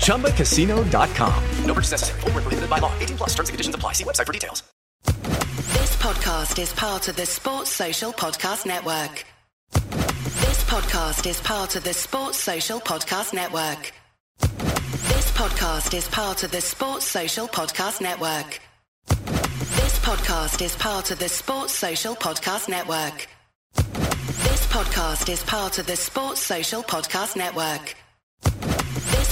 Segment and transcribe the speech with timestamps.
[0.00, 1.44] ChumbaCasino.com.
[1.64, 2.20] No purchase necessary.
[2.20, 2.92] Full prohibited by law.
[2.98, 3.92] 18 plus terms and conditions apply.
[3.94, 4.62] See website for details.
[5.04, 9.24] This podcast is part of the Sports Social Podcast Network.
[9.72, 13.92] This podcast is part of the Sports Social Podcast Network.
[14.40, 18.60] This podcast is part of the Sports Social Podcast Network.
[19.06, 23.26] This podcast is part of the Sports Social Podcast Network.
[23.74, 27.94] This podcast is part of the Sports Social Podcast Network.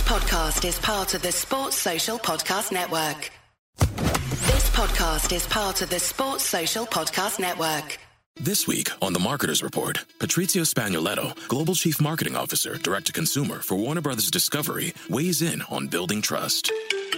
[0.09, 3.31] Podcast is part of the Sports Social Podcast Network.
[3.79, 7.99] This podcast is part of the Sports Social Podcast Network.
[8.41, 13.61] This week on The Marketer's Report, Patrizio Spagnoletto, Global Chief Marketing Officer, Direct to Consumer
[13.61, 16.73] for Warner Brothers Discovery, weighs in on building trust.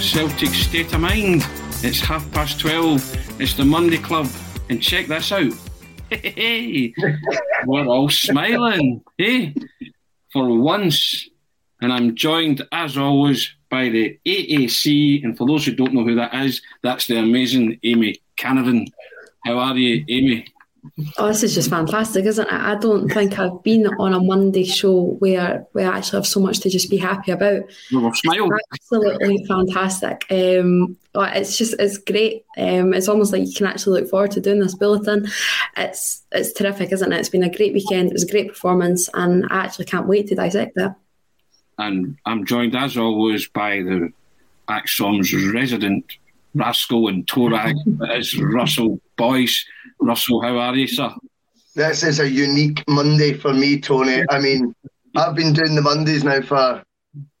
[0.00, 1.46] Celtic state of mind.
[1.82, 3.40] It's half past 12.
[3.40, 4.28] It's the Monday Club.
[4.68, 5.52] And check this out.
[6.10, 6.94] Hey,
[7.66, 9.02] we're all smiling.
[9.18, 9.54] Hey,
[10.32, 11.28] for once.
[11.80, 15.24] And I'm joined, as always, by the AAC.
[15.24, 18.86] And for those who don't know who that is, that's the amazing Amy Canavan.
[19.44, 20.46] How are you, Amy?
[21.18, 22.52] Oh, this is just fantastic, isn't it?
[22.52, 26.60] I don't think I've been on a Monday show where we actually have so much
[26.60, 27.62] to just be happy about.
[27.88, 28.48] Smile.
[28.72, 30.26] Absolutely fantastic.
[30.30, 32.44] Um, it's just it's great.
[32.58, 35.26] Um, it's almost like you can actually look forward to doing this bulletin.
[35.76, 37.18] It's it's terrific, isn't it?
[37.18, 38.08] It's been a great weekend.
[38.08, 40.92] It was a great performance, and I actually can't wait to dissect it.
[41.78, 44.12] And I'm joined as always by the
[44.68, 46.18] ACSOM's resident
[46.54, 47.74] rascal and Torag,
[48.16, 49.64] is Russell Boyce.
[50.00, 51.12] Russell, how are you, sir?
[51.74, 54.22] This is a unique Monday for me, Tony.
[54.30, 54.74] I mean,
[55.16, 56.82] I've been doing the Mondays now for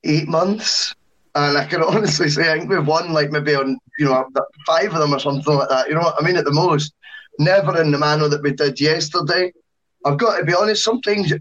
[0.04, 0.94] eight months,
[1.34, 4.28] and I can honestly say I think we've won like maybe on you know
[4.66, 5.88] five of them or something like that.
[5.88, 6.36] You know what I mean?
[6.36, 6.94] At the most,
[7.38, 9.52] never in the manner that we did yesterday.
[10.04, 10.84] I've got to be honest.
[10.84, 11.36] Sometimes uh,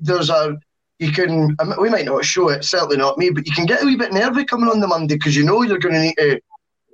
[0.00, 0.58] there's a
[0.98, 3.86] you can we might not show it, certainly not me, but you can get a
[3.86, 6.40] wee bit nervy coming on the Monday because you know you're going to need to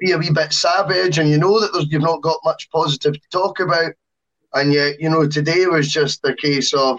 [0.01, 3.29] be a wee bit savage, and you know that you've not got much positive to
[3.31, 3.93] talk about,
[4.55, 6.99] and yet you know today was just the case of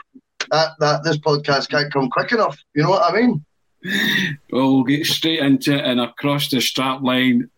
[0.51, 2.57] that that this podcast can't come quick enough.
[2.75, 3.45] You know what I mean?
[4.51, 7.49] Well, we'll get straight into it and across the start line.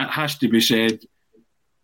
[0.00, 1.00] It has to be said,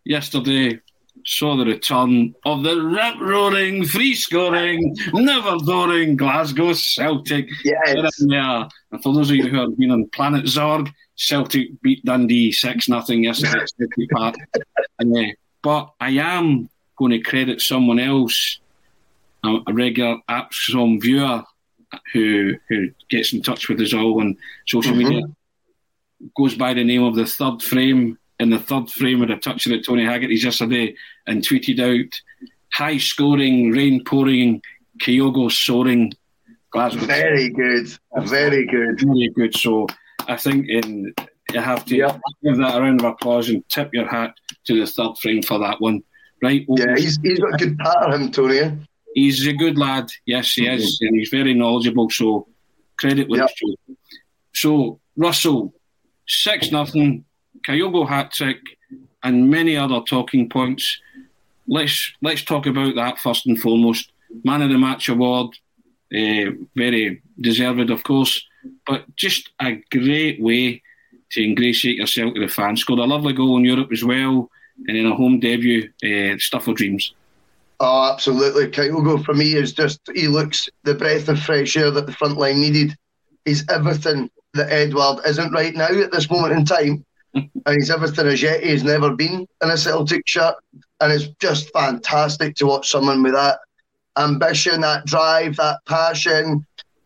[0.05, 0.81] yesterday
[1.27, 7.49] saw the return of the rip roaring, free scoring, never doring Glasgow Celtic.
[7.65, 8.13] Yes.
[8.21, 8.69] Yeah.
[8.93, 12.89] And for those of you who have been on Planet Zorg, Celtic beat Dundee 6
[12.89, 14.35] nothing yesterday at Celtic Park.
[14.99, 15.33] And uh,
[15.63, 16.69] But I am
[16.99, 18.59] going to credit someone else,
[19.45, 21.43] a, a regular ACSOM viewer
[22.13, 24.99] who who gets in touch with us all on social Mhm.
[24.99, 25.23] media,
[26.37, 28.19] goes by the name of the third frame.
[28.41, 30.97] In the third frame with a touch of the Tony Haggerty's yesterday
[31.29, 32.21] and tweeted out
[32.73, 34.61] high scoring, rain pouring,
[35.01, 36.13] Kyogo soaring,
[36.71, 37.07] Glasgow.
[37.07, 37.87] Very good.
[38.25, 38.99] Very good.
[39.01, 39.55] Very good.
[39.57, 39.87] So
[40.29, 41.15] I think in,
[41.53, 41.97] you have to
[42.43, 44.35] give that a round of applause and tip your hat
[44.65, 46.03] to the third frame for that one.
[46.43, 46.65] Right?
[46.69, 48.79] Yeah, he's, he's got a good pattern, him, Tony.
[49.15, 50.09] He's a good lad.
[50.27, 50.99] Yes, he is.
[51.01, 52.11] And he's very knowledgeable.
[52.11, 52.49] So
[52.97, 53.97] credit with due.
[54.53, 55.75] So, Russell,
[56.27, 57.25] 6 nothing,
[57.67, 58.59] Kyogo hat trick,
[59.23, 61.01] and many other talking points.
[61.67, 64.13] Let's let's talk about that first and foremost.
[64.45, 65.57] Man of the match award,
[66.15, 68.47] uh, very deserved, of course,
[68.87, 70.83] but just a great way
[71.31, 72.81] to ingratiate yourself to the fans.
[72.81, 74.51] Scored a lovely goal in Europe as well,
[74.87, 77.15] and then a home debut, uh, stuff of dreams.
[77.81, 78.69] Oh, absolutely.
[78.69, 82.39] Kyogo for me is just he looks the breath of fresh air that the front
[82.39, 82.97] line needed.
[83.45, 87.05] He's everything that Edouard isn't right now at this moment in time.
[87.35, 90.55] and he's everything as yet he's never been in a Celtic shirt.
[91.01, 93.59] And it's just fantastic to watch someone with that
[94.17, 96.65] ambition, that drive, that passion.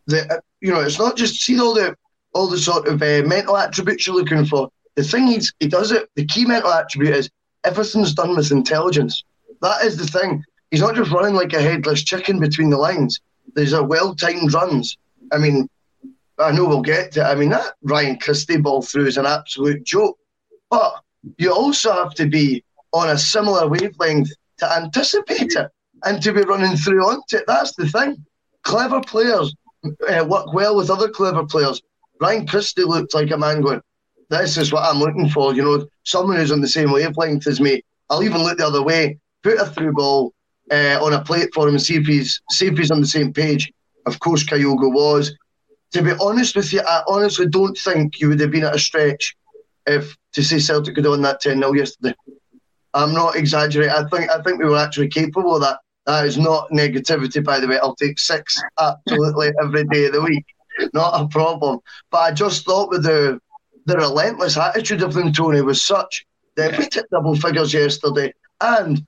[0.08, 1.96] The you know, it's not just see all the
[2.34, 4.70] all the sort of uh, mental attributes you're looking for.
[4.96, 6.08] The thing he's, he does it.
[6.16, 7.30] The key mental attribute is
[7.64, 9.22] everything's done with intelligence.
[9.62, 10.42] That is the thing.
[10.70, 13.20] He's not just running like a headless chicken between the lines.
[13.54, 14.96] There's a well timed runs.
[15.32, 15.68] I mean,
[16.38, 17.24] I know we'll get to it.
[17.24, 20.18] I mean, that Ryan Christie ball through is an absolute joke.
[20.70, 21.00] But
[21.38, 25.70] you also have to be on a similar wavelength to anticipate it
[26.04, 27.44] and to be running through onto it.
[27.46, 28.24] That's the thing.
[28.62, 29.54] Clever players
[29.84, 31.80] uh, work well with other clever players.
[32.20, 33.80] Ryan Christie looked like a man going,
[34.30, 35.54] This is what I'm looking for.
[35.54, 37.82] You know, someone who's on the same wavelength as me.
[38.10, 40.32] I'll even look the other way, put a through ball
[40.70, 43.06] uh, on a plate for him and see if he's see if he's on the
[43.06, 43.70] same page.
[44.06, 45.34] Of course, Kyogo was.
[45.92, 48.78] To be honest with you, I honestly don't think you would have been at a
[48.78, 49.34] stretch
[49.86, 52.14] if to say Celtic could have won that 10 0 yesterday.
[52.94, 53.92] I'm not exaggerating.
[53.92, 55.78] I think I think we were actually capable of that.
[56.08, 57.78] That is not negativity, by the way.
[57.78, 60.46] I'll take six absolutely every day of the week.
[60.94, 61.80] Not a problem.
[62.10, 63.38] But I just thought with the
[63.84, 66.26] the relentless attitude of them, Tony, was such
[66.56, 68.32] that we hit double figures yesterday.
[68.62, 69.06] And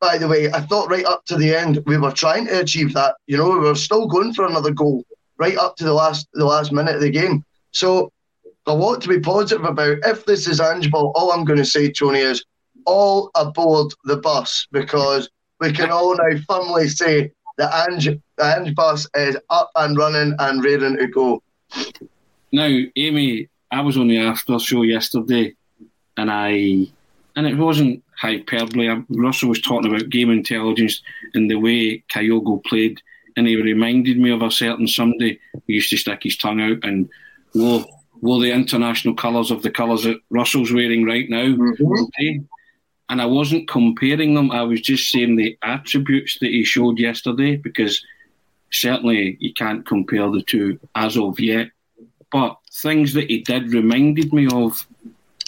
[0.00, 2.94] by the way, I thought right up to the end we were trying to achieve
[2.94, 3.16] that.
[3.26, 5.04] You know, we were still going for another goal
[5.36, 7.44] right up to the last the last minute of the game.
[7.72, 8.10] So
[8.64, 9.98] a lot to be positive about.
[10.04, 12.42] If this is Angeball, all I'm going to say, Tony, is
[12.86, 15.28] all aboard the bus because
[15.60, 20.34] we can all now firmly say the Ange, the Ange bus is up and running
[20.38, 21.42] and ready to go.
[22.52, 25.54] Now, Amy, I was on the after show yesterday,
[26.16, 26.86] and I,
[27.36, 29.02] and it wasn't hyperbole.
[29.08, 31.02] Russell was talking about game intelligence
[31.34, 33.00] and the way Kyogo played,
[33.36, 36.78] and he reminded me of a certain somebody who used to stick his tongue out
[36.84, 37.08] and
[37.54, 37.84] wore
[38.20, 41.44] wore the international colours of the colours that Russell's wearing right now.
[41.44, 41.92] Mm-hmm.
[42.04, 42.40] Okay?
[43.08, 44.50] And I wasn't comparing them.
[44.50, 48.04] I was just saying the attributes that he showed yesterday because
[48.72, 51.70] certainly you can't compare the two as of yet.
[52.32, 54.86] But things that he did reminded me of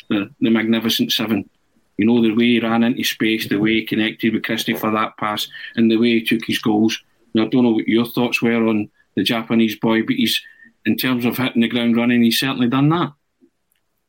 [0.08, 1.48] the, the Magnificent Seven.
[1.96, 4.90] You know, the way he ran into space, the way he connected with Christie for
[4.90, 7.02] that pass, and the way he took his goals.
[7.34, 10.40] Now, I don't know what your thoughts were on the Japanese boy, but he's,
[10.84, 13.12] in terms of hitting the ground running, he's certainly done that.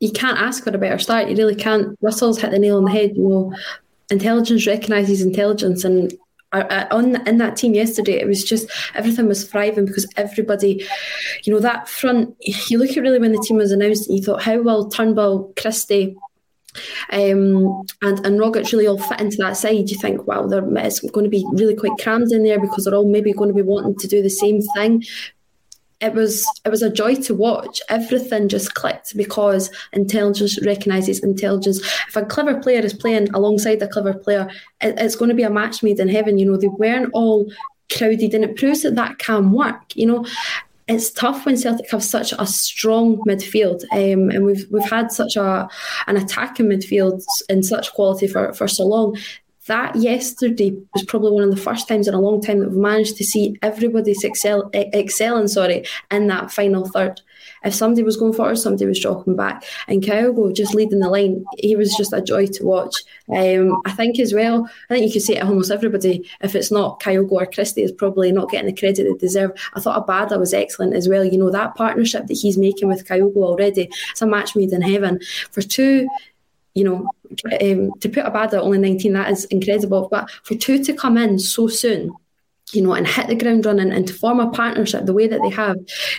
[0.00, 1.28] You can't ask for a better start.
[1.28, 1.98] You really can't.
[2.00, 3.16] Russell's hit the nail on the head.
[3.16, 3.56] You know,
[4.10, 6.12] intelligence recognises intelligence, and
[6.52, 10.86] uh, uh, on in that team yesterday, it was just everything was thriving because everybody,
[11.42, 12.36] you know, that front.
[12.40, 15.52] You look at really when the team was announced, and you thought, how will Turnbull,
[15.60, 16.16] Christie,
[17.10, 19.90] um, and and Rogic really all fit into that side.
[19.90, 22.94] You think, wow, there it's going to be really quite crammed in there because they're
[22.94, 25.02] all maybe going to be wanting to do the same thing
[26.00, 27.80] it was it was a joy to watch.
[27.88, 31.80] Everything just clicked because intelligence recognises intelligence.
[32.08, 34.48] If a clever player is playing alongside a clever player,
[34.80, 36.38] it, it's going to be a match made in heaven.
[36.38, 37.50] You know, they weren't all
[37.92, 39.96] crowded, and it proves that that can work.
[39.96, 40.26] You know.
[40.90, 45.36] It's tough when Celtic have such a strong midfield, um, and we've we've had such
[45.36, 45.68] a
[46.06, 49.14] an attacking midfield in such quality for, for so long
[49.68, 52.78] that yesterday was probably one of the first times in a long time that we've
[52.78, 57.20] managed to see everybody excel, excelling sorry, in that final third.
[57.64, 59.64] If somebody was going forward, somebody was dropping back.
[59.86, 62.94] And Kyogo just leading the line, he was just a joy to watch.
[63.34, 66.70] Um, I think as well, I think you could say it almost everybody, if it's
[66.70, 69.52] not Kyogo or Christie, is probably not getting the credit they deserve.
[69.74, 71.24] I thought Abada was excellent as well.
[71.24, 74.82] You know, that partnership that he's making with Kyogo already, it's a match made in
[74.82, 75.20] heaven.
[75.50, 76.08] For two
[76.78, 77.10] you know,
[77.60, 80.08] um, to put Abada at only 19, that is incredible.
[80.08, 82.14] But for two to come in so soon,
[82.72, 85.40] you know, and hit the ground running and to form a partnership the way that
[85.42, 85.76] they have.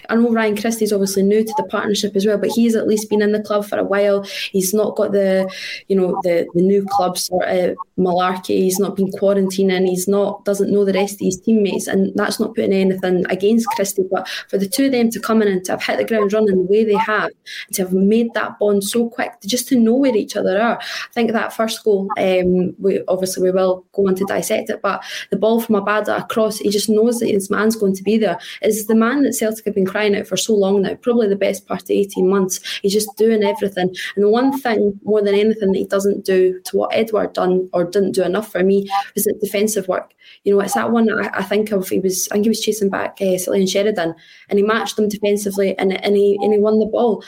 [0.09, 3.09] I know Ryan Christie's obviously new to the partnership as well, but he's at least
[3.09, 4.23] been in the club for a while.
[4.51, 5.49] He's not got the,
[5.87, 8.61] you know, the, the new club sort of malarkey.
[8.63, 9.87] He's not been quarantining.
[9.87, 13.67] He's not doesn't know the rest of his teammates, and that's not putting anything against
[13.69, 14.05] Christie.
[14.09, 16.33] But for the two of them to come in and to have hit the ground
[16.33, 17.29] running the way they have,
[17.73, 20.79] to have made that bond so quick, just to know where each other are.
[20.79, 24.81] I think that first goal, um, we obviously we will go on to dissect it,
[24.81, 26.59] but the ball from Abada across across.
[26.59, 28.37] He just knows that his man's going to be there.
[28.61, 31.35] Is the man that Celtic have been crying out for so long now, probably the
[31.35, 32.79] best part of 18 months.
[32.81, 33.93] He's just doing everything.
[34.15, 37.69] And the one thing more than anything that he doesn't do to what Edouard done
[37.73, 40.13] or didn't do enough for me is that defensive work.
[40.43, 41.87] You know, it's that one I, I think of.
[41.87, 44.15] He was, I think he was chasing back uh, Cillian Sheridan,
[44.49, 47.23] and he matched them defensively, and and he and he won the ball.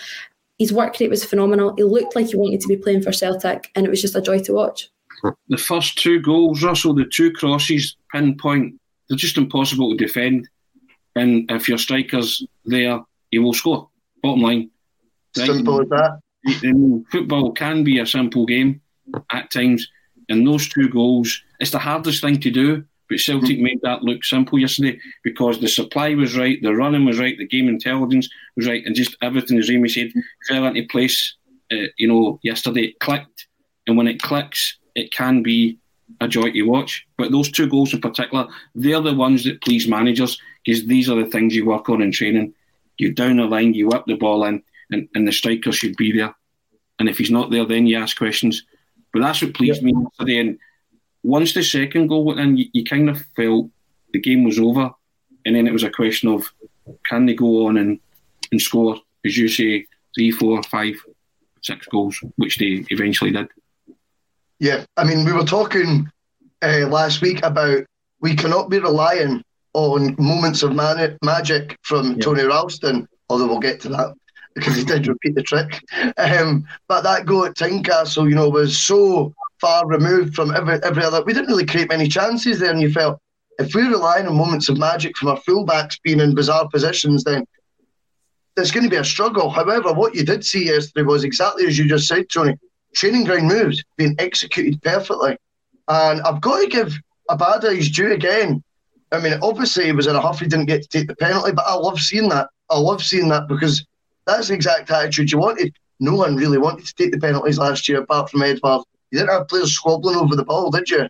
[0.60, 1.74] His work rate was phenomenal.
[1.76, 4.22] He looked like he wanted to be playing for Celtic, and it was just a
[4.22, 4.90] joy to watch.
[5.50, 8.81] The first two goals, Russell, the two crosses, pinpoint
[9.12, 10.48] they're just impossible to defend.
[11.18, 13.90] And if your striker's there, he will score.
[14.24, 14.72] Bottom line.
[15.36, 17.04] Simple as that.
[17.12, 18.80] football can be a simple game
[19.30, 19.86] at times.
[20.30, 22.86] And those two goals, it's the hardest thing to do.
[23.10, 23.64] But Celtic mm.
[23.64, 27.46] made that look simple yesterday because the supply was right, the running was right, the
[27.46, 30.14] game intelligence was right, and just everything, as Amy said,
[30.48, 31.36] fell into place.
[31.70, 33.48] Uh, you know, yesterday it clicked,
[33.86, 35.81] and when it clicks, it can be
[36.22, 37.06] a joy to watch.
[37.18, 41.22] But those two goals in particular, they're the ones that please managers because these are
[41.22, 42.54] the things you work on in training.
[42.98, 44.62] You down the line, you whip the ball in,
[44.92, 46.34] and, and the striker should be there.
[47.00, 48.64] And if he's not there, then you ask questions.
[49.12, 50.40] But that's what pleased me yesterday.
[50.40, 50.60] And
[51.24, 53.70] once the second goal went in, you, you kind of felt
[54.14, 54.92] the game was over.
[55.46, 56.54] And then it was a question of
[57.08, 58.00] can they go on and,
[58.52, 60.94] and score, as you say, three, four, five,
[61.64, 63.48] six goals, which they eventually did.
[64.62, 66.08] Yeah, I mean, we were talking
[66.62, 67.84] uh, last week about
[68.20, 72.18] we cannot be relying on moments of man- magic from yeah.
[72.20, 74.14] Tony Ralston, although we'll get to that
[74.54, 75.84] because he did repeat the trick.
[76.20, 81.04] Um, but that goal at Tynecastle, you know, was so far removed from every every
[81.04, 81.24] other.
[81.24, 83.20] We didn't really create many chances there, and you felt
[83.58, 87.48] if we're relying on moments of magic from our fullbacks being in bizarre positions, then
[88.56, 89.50] there's going to be a struggle.
[89.50, 92.60] However, what you did see yesterday was exactly as you just said, Tony
[92.94, 95.38] training ground moves being executed perfectly.
[95.88, 96.94] And I've got to give
[97.30, 98.64] Abada his due again.
[99.12, 101.52] I mean, obviously he was in a huff, he didn't get to take the penalty,
[101.52, 102.50] but I love seeing that.
[102.70, 103.86] I love seeing that because
[104.26, 105.76] that's the exact attitude you wanted.
[106.00, 108.84] No one really wanted to take the penalties last year apart from Edouard.
[109.12, 111.08] You didn't have players squabbling over the ball, did you?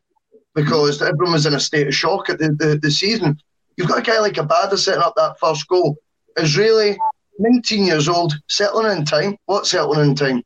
[0.56, 3.40] Because everyone was in a state of shock at the, the, the season.
[3.78, 5.98] You've got a guy like Abada setting up that first goal.
[6.38, 6.98] Israeli,
[7.40, 9.38] 19 years old, settling in time.
[9.46, 10.44] What settling in time?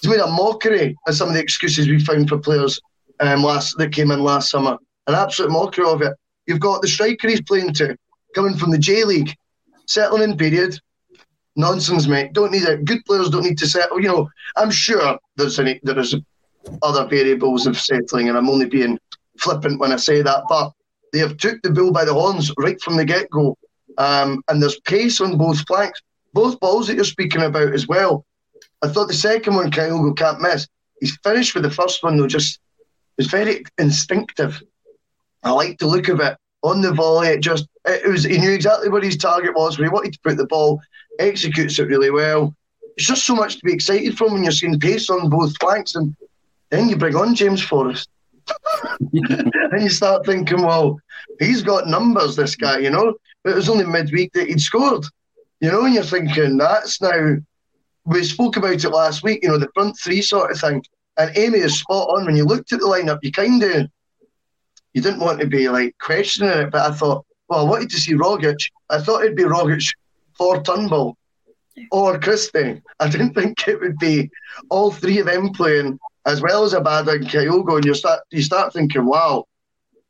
[0.00, 2.80] He's made a mockery of some of the excuses we found for players
[3.20, 4.76] um, last that came in last summer.
[5.06, 6.14] An absolute mockery of it.
[6.46, 7.96] You've got the striker he's playing to,
[8.34, 9.34] coming from the J League,
[9.86, 10.78] settling in period.
[11.56, 12.32] Nonsense, mate.
[12.32, 12.84] Don't need it.
[12.84, 14.00] Good players don't need to settle.
[14.00, 16.14] You know, I'm sure there's any there is
[16.82, 18.98] other variables of settling, and I'm only being
[19.38, 20.44] flippant when I say that.
[20.48, 20.72] But
[21.12, 23.58] they have took the bull by the horns right from the get go,
[23.98, 26.00] um, and there's pace on both flanks.
[26.32, 28.24] Both balls that you're speaking about as well
[28.82, 30.66] I thought the second one Kyogo can't miss.
[31.00, 32.60] He's finished with the first one though, just
[33.16, 34.62] was very instinctive.
[35.42, 37.28] I like the look of it on the volley.
[37.28, 40.20] It just it was he knew exactly what his target was, where he wanted to
[40.20, 40.80] put the ball,
[41.18, 42.54] executes it really well.
[42.96, 45.94] It's just so much to be excited from when you're seeing pace on both flanks,
[45.94, 46.16] and
[46.70, 48.08] then you bring on James Forrest.
[49.12, 50.98] and you start thinking, well,
[51.38, 53.14] he's got numbers, this guy, you know.
[53.44, 55.04] But it was only midweek that he'd scored,
[55.60, 57.36] you know, and you're thinking that's now
[58.10, 60.82] we spoke about it last week, you know, the front three sort of thing.
[61.16, 62.26] And Amy is spot on.
[62.26, 63.88] When you looked at the lineup, you kind of
[64.94, 68.00] you didn't want to be like questioning it, but I thought, well, I wanted to
[68.00, 68.58] see Rogic.
[68.88, 69.94] I thought it'd be Rogic
[70.36, 71.16] for Turnbull
[71.92, 72.82] or Christie.
[72.98, 74.30] I didn't think it would be
[74.68, 77.76] all three of them playing as well as Abada and Kyogo.
[77.76, 79.44] And you start you start thinking, wow,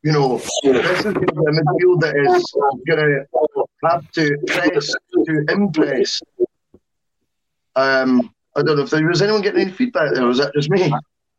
[0.03, 2.55] you know, this is a midfield that is
[2.87, 4.95] going to have to press
[5.27, 6.23] to impress
[7.77, 10.27] um, I don't know if there was anyone getting any feedback there.
[10.27, 10.93] Was that just me?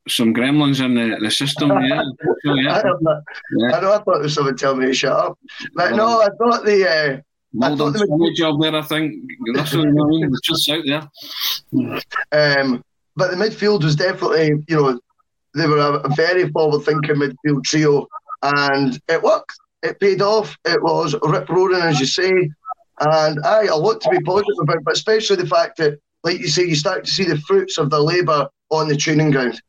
[0.07, 2.01] Some gremlins in the, the system, yeah.
[2.43, 2.77] yeah.
[2.77, 3.21] I, don't know,
[3.57, 3.77] yeah.
[3.77, 3.93] I know.
[3.93, 5.39] I thought there was someone telling me to shut up,
[5.75, 6.89] but no, I thought the.
[6.89, 7.21] Uh,
[7.53, 8.75] well done, the job there.
[8.75, 10.25] I think that's what I mean.
[10.25, 12.61] It's just out there.
[12.61, 12.83] Um,
[13.17, 14.99] but the midfield was definitely, you know,
[15.53, 18.07] they were a, very forward-thinking midfield trio,
[18.41, 19.53] and it worked.
[19.83, 20.57] It paid off.
[20.63, 22.31] It was rip roaring, as you say,
[23.01, 26.47] and I a lot to be positive about, but especially the fact that like you
[26.47, 29.61] say, you start to see the fruits of the labour on the training ground.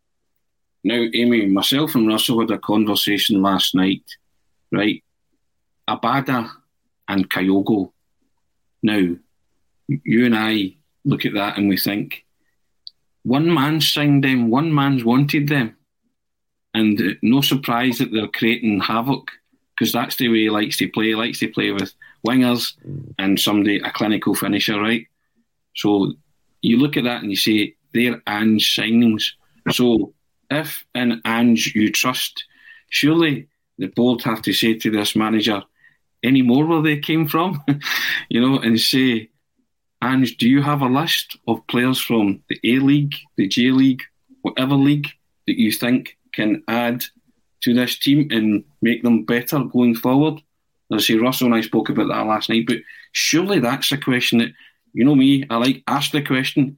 [0.85, 4.03] Now, Amy, myself and Russell had a conversation last night,
[4.71, 5.03] right?
[5.89, 6.51] Abada
[7.09, 7.93] and Kyogo.
[8.83, 9.17] Now,
[9.87, 12.25] you and I look at that and we think,
[13.23, 15.77] one man signed them, one man's wanted them.
[16.75, 19.31] And uh, no surprise that they're creating havoc
[19.77, 21.09] because that's the way he likes to play.
[21.09, 21.95] He likes to play with
[22.27, 22.75] wingers
[23.19, 25.07] and somebody, a clinical finisher, right?
[25.77, 26.13] So
[26.63, 29.33] you look at that and you say, they're Ange signings.
[29.71, 30.15] So
[30.51, 32.45] if in Ange you trust,
[32.89, 35.63] surely the board have to say to this manager,
[36.23, 37.63] any more where they came from,
[38.29, 39.29] you know, and say,
[40.03, 44.03] Ange, do you have a list of players from the A League, the J League,
[44.43, 45.09] whatever league
[45.47, 47.05] that you think can add
[47.63, 50.41] to this team and make them better going forward?
[50.93, 52.79] I say, Russell and I spoke about that last night, but
[53.13, 54.53] surely that's a question that,
[54.93, 56.77] you know me, I like ask the question.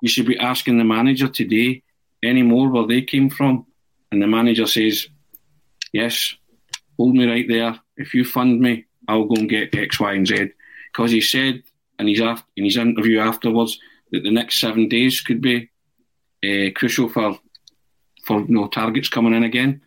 [0.00, 1.82] You should be asking the manager today
[2.22, 3.66] any more where they came from.
[4.10, 5.08] And the manager says,
[5.92, 6.34] Yes,
[6.96, 7.78] hold me right there.
[7.96, 10.50] If you fund me, I'll go and get X, Y, and Z.
[10.92, 11.62] Because he said
[11.98, 13.78] and he's af- in his interview afterwards
[14.10, 15.70] that the next seven days could be
[16.44, 17.38] uh, crucial for
[18.24, 19.80] for you know, targets coming in again.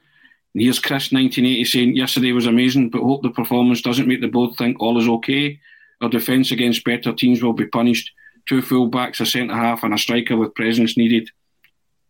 [0.53, 4.27] And here's Chris 1980 saying, Yesterday was amazing, but hope the performance doesn't make the
[4.27, 5.59] board think all is okay.
[6.01, 8.11] Our defence against better teams will be punished.
[8.47, 11.29] Two full backs, a centre half, and a striker with presence needed.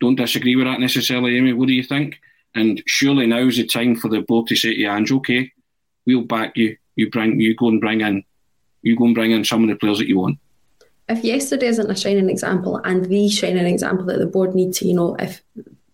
[0.02, 1.54] Don't disagree with that necessarily, Amy.
[1.54, 2.20] What do you think?
[2.54, 5.52] And surely now is the time for the board to say to Ange, okay,
[6.06, 6.78] we'll back you.
[6.96, 8.24] You bring, you go and bring in,
[8.82, 10.40] you go and bring in some of the players that you want.
[11.08, 14.88] If yesterday isn't a shining example and the shining example that the board need to,
[14.88, 15.44] you know, if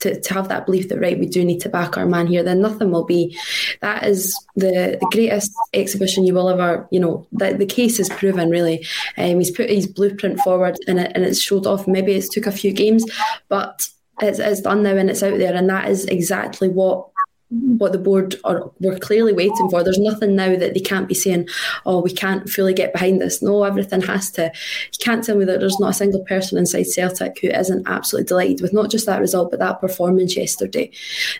[0.01, 2.43] to, to have that belief that right we do need to back our man here
[2.43, 3.37] then nothing will be.
[3.81, 8.09] That is the, the greatest exhibition you will ever you know the, the case is
[8.09, 8.85] proven really.
[9.17, 11.87] Um, he's put his blueprint forward and, it, and it's showed off.
[11.87, 13.05] Maybe it's took a few games
[13.47, 13.87] but
[14.21, 17.10] it's, it's done now and it's out there and that is exactly what
[17.51, 19.83] what the board are were clearly waiting for.
[19.83, 21.49] There's nothing now that they can't be saying,
[21.85, 24.43] "Oh, we can't fully get behind this." No, everything has to.
[24.43, 28.27] You can't tell me that there's not a single person inside Celtic who isn't absolutely
[28.27, 30.89] delighted with not just that result, but that performance yesterday.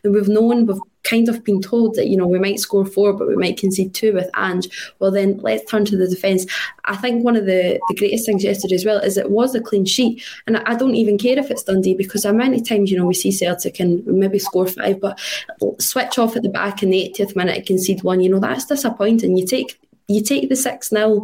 [0.04, 3.14] And we've known, we've kind of been told that you know we might score four,
[3.14, 4.70] but we might concede two with Ange.
[5.00, 6.46] Well, then let's turn to the defence.
[6.86, 9.62] I think one of the the greatest things yesterday as well is it was a
[9.62, 12.98] clean sheet, and I don't even care if it's Dundee because how many times you
[12.98, 15.20] know we see Celtic and maybe score five, but
[15.80, 18.22] switch off at the back in the 80th minute, concede one.
[18.22, 19.38] You know that's disappointing.
[19.38, 19.80] You take
[20.12, 21.24] you take the 6 0,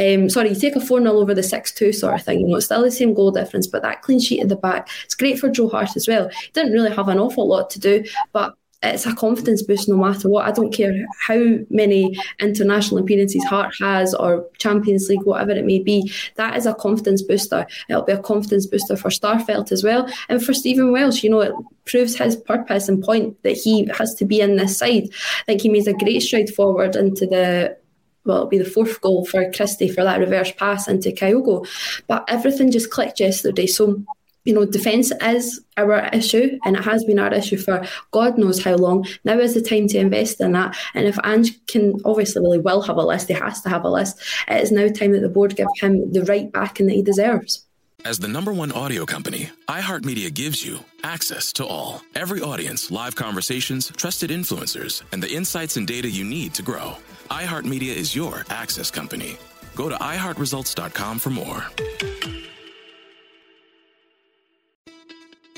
[0.00, 2.40] um, sorry, you take a 4 0 over the 6 2 sort of thing.
[2.40, 4.88] You know, it's still the same goal difference, but that clean sheet at the back,
[5.04, 6.28] it's great for Joe Hart as well.
[6.28, 9.96] He didn't really have an awful lot to do, but it's a confidence boost no
[9.96, 10.46] matter what.
[10.46, 15.80] I don't care how many international appearances Hart has or Champions League, whatever it may
[15.80, 16.12] be.
[16.36, 17.66] That is a confidence booster.
[17.88, 20.08] It'll be a confidence booster for Starfelt as well.
[20.28, 21.52] And for Stephen Welsh, you know, it
[21.86, 25.08] proves his purpose and point that he has to be in this side.
[25.12, 27.76] I think he makes a great stride forward into the
[28.24, 31.66] well, it'll be the fourth goal for Christie for that reverse pass into Kyogo.
[32.06, 33.66] But everything just clicked yesterday.
[33.66, 34.04] So
[34.48, 38.64] you know, defence is our issue and it has been our issue for God knows
[38.64, 39.06] how long.
[39.22, 40.74] Now is the time to invest in that.
[40.94, 43.90] And if Ange can, obviously, he will have a list, he has to have a
[43.90, 44.18] list.
[44.48, 47.66] It is now time that the board give him the right backing that he deserves.
[48.06, 52.00] As the number one audio company, iHeartMedia gives you access to all.
[52.14, 56.96] Every audience, live conversations, trusted influencers, and the insights and data you need to grow.
[57.30, 59.36] iHeartMedia is your access company.
[59.74, 61.66] Go to iHeartResults.com for more.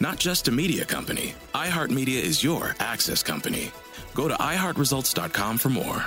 [0.00, 3.70] Not just a media company, iHeartMedia is your access company.
[4.14, 6.04] Go to iHeartResults.com for more.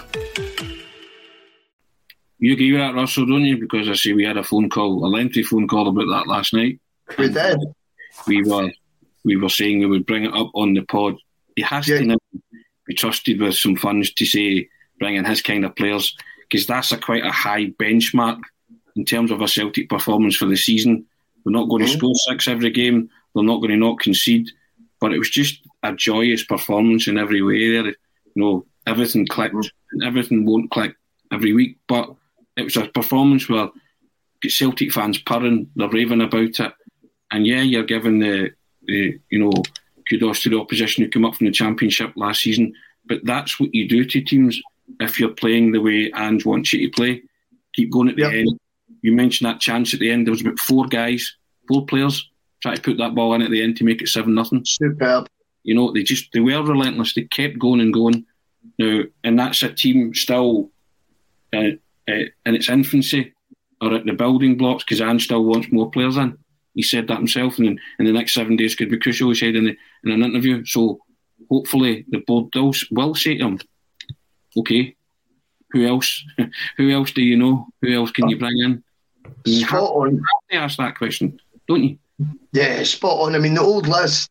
[2.40, 3.58] You agree with that, Russell, don't you?
[3.58, 6.54] Because I see we had a phone call, a lengthy phone call about that last
[6.54, 6.80] night.
[7.18, 7.58] We did.
[8.28, 8.72] We were
[9.26, 11.16] we were saying we would bring it up on the pod.
[11.56, 11.98] He has Yeah.
[12.00, 12.16] to now
[12.86, 14.70] be trusted with some funds to say
[15.00, 16.16] bringing his kind of players
[16.50, 18.40] because that's a quite a high benchmark
[18.96, 21.06] in terms of a Celtic performance for the season.
[21.44, 21.98] We're not going to Mm-hmm.
[21.98, 23.10] score six every game.
[23.38, 24.50] They're not going to not concede.
[25.00, 27.72] But it was just a joyous performance in every way.
[27.72, 27.96] There, you
[28.36, 29.54] know, everything clicked.
[29.92, 30.96] and Everything won't click
[31.32, 32.14] every week, but
[32.56, 33.70] it was a performance where
[34.44, 36.74] Celtic fans purring, they're raving about it,
[37.32, 38.52] and yeah, you're giving the,
[38.84, 39.52] the you know
[40.10, 42.74] kudos to the opposition who came up from the championship last season.
[43.06, 44.60] But that's what you do to teams
[45.00, 47.24] if you're playing the way Ange wants you to play.
[47.74, 48.60] Keep going at the end.
[49.02, 50.26] You mentioned that chance at the end.
[50.26, 51.36] There was about four guys,
[51.68, 52.30] four players
[52.62, 54.64] trying to put that ball in at the end to make it seven nothing.
[54.66, 55.28] Superb.
[55.64, 57.14] You know, they just they were relentless.
[57.14, 58.26] They kept going and going.
[58.80, 60.72] Now, and that's a team still
[61.54, 61.72] uh,
[62.08, 63.34] uh, in its infancy
[63.82, 66.38] or at the building blocks because Ange still wants more players in.
[66.74, 69.30] He said that himself, and in, in the next seven days could be crucial.
[69.30, 70.64] He said in, the, in an interview.
[70.66, 71.00] So
[71.50, 73.60] hopefully the board will, will say to him,
[74.58, 74.96] "Okay,
[75.72, 76.24] who else?
[76.78, 77.68] who else do you know?
[77.82, 78.84] Who else can you bring in?"
[79.46, 80.16] You have, Spot on.
[80.16, 81.98] you have to ask that question, don't you?
[82.52, 83.36] Yeah, spot on.
[83.36, 84.30] I mean, the old list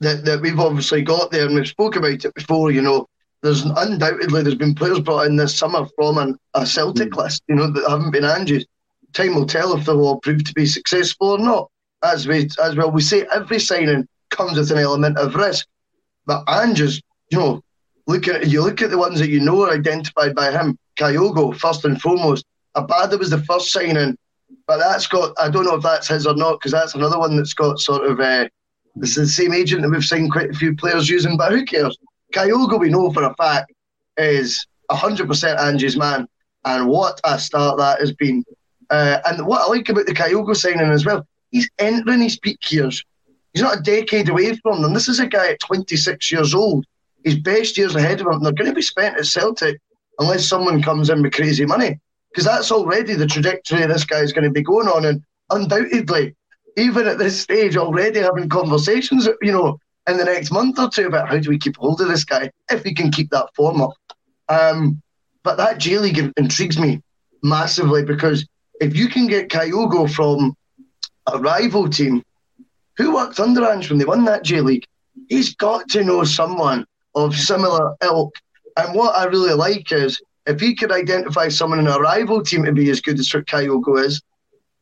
[0.00, 3.08] that, that we've obviously got there, and we've spoke about it before, you know,
[3.42, 7.16] there's undoubtedly there's been players brought in this summer from an, a Celtic mm.
[7.16, 8.66] list, you know, that haven't been Ange's.
[9.12, 11.70] Time will tell if they'll all prove to be successful or not.
[12.02, 15.66] As we as well, we say every signing comes with an element of risk.
[16.26, 17.00] But Ange's,
[17.30, 17.62] you know,
[18.06, 20.78] look at you look at the ones that you know are identified by him.
[20.98, 22.44] Kyogo, first and foremost.
[22.76, 24.18] Abada was the first signing,
[24.66, 27.36] but that's got I don't know if that's his or not because that's another one
[27.36, 28.48] that's got sort of uh,
[29.02, 31.96] is the same agent that we've seen quite a few players using, but who cares?
[32.32, 33.72] Kyogo, we know for a fact,
[34.16, 36.26] is 100% Ange's man,
[36.64, 38.44] and what a start that has been.
[38.90, 42.70] Uh, and what I like about the Kyogo signing as well, he's entering his peak
[42.70, 43.04] years.
[43.52, 44.92] He's not a decade away from them.
[44.92, 46.84] This is a guy at 26 years old.
[47.24, 48.42] His best years ahead of him.
[48.42, 49.80] They're going to be spent at Celtic
[50.18, 51.98] unless someone comes in with crazy money,
[52.36, 55.06] because that's already the trajectory this guy is going to be going on.
[55.06, 56.36] And undoubtedly,
[56.76, 61.06] even at this stage, already having conversations, you know, in the next month or two
[61.06, 63.80] about how do we keep hold of this guy if we can keep that form
[63.80, 63.94] up.
[64.50, 65.00] Um,
[65.44, 67.00] but that J League intrigues me
[67.42, 68.46] massively because
[68.82, 70.54] if you can get Kyogo from
[71.32, 72.22] a rival team
[72.98, 74.84] who worked under Ange when they won that J League,
[75.30, 78.34] he's got to know someone of similar ilk.
[78.76, 82.64] And what I really like is if he could identify someone in a rival team
[82.64, 84.22] to be as good as Kyogo is,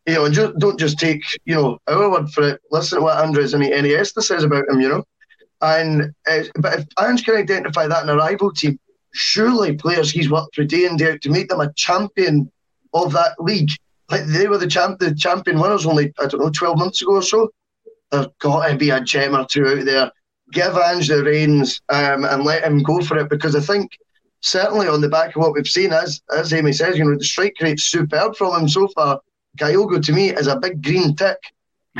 [0.06, 2.60] you know, and just, don't just take, you know, our word for it.
[2.70, 5.04] Listen to what Andres and Iniesta says about him, you know.
[5.62, 8.78] And uh, but if Ange can identify that in a rival team,
[9.14, 12.50] surely players he's worked for day in day out to make them a champion
[12.92, 13.70] of that league,
[14.10, 17.12] like they were the champ, the champion winners only I don't know twelve months ago
[17.12, 17.50] or so.
[18.10, 20.10] There's got to be a gem or two out there.
[20.52, 23.96] Give Ange the reins um, and let him go for it because I think
[24.44, 27.24] certainly on the back of what we've seen, as as Amy says, you know the
[27.24, 29.20] strike rate's superb from him so far.
[29.58, 31.38] Kyogo to me is a big green tick,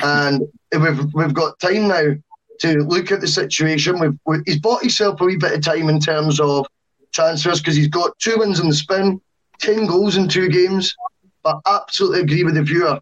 [0.03, 2.15] and we've we've got time now
[2.61, 3.99] to look at the situation.
[3.99, 6.67] We've, we he's bought himself a wee bit of time in terms of
[7.13, 9.21] transfers because he's got two wins in the spin,
[9.59, 10.95] ten goals in two games.
[11.43, 13.01] But absolutely agree with the viewer.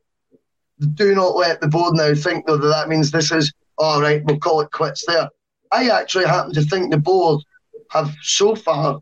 [0.94, 4.24] Do not let the board now think though that that means this is all right.
[4.24, 5.28] We'll call it quits there.
[5.70, 7.42] I actually happen to think the board
[7.90, 9.00] have so far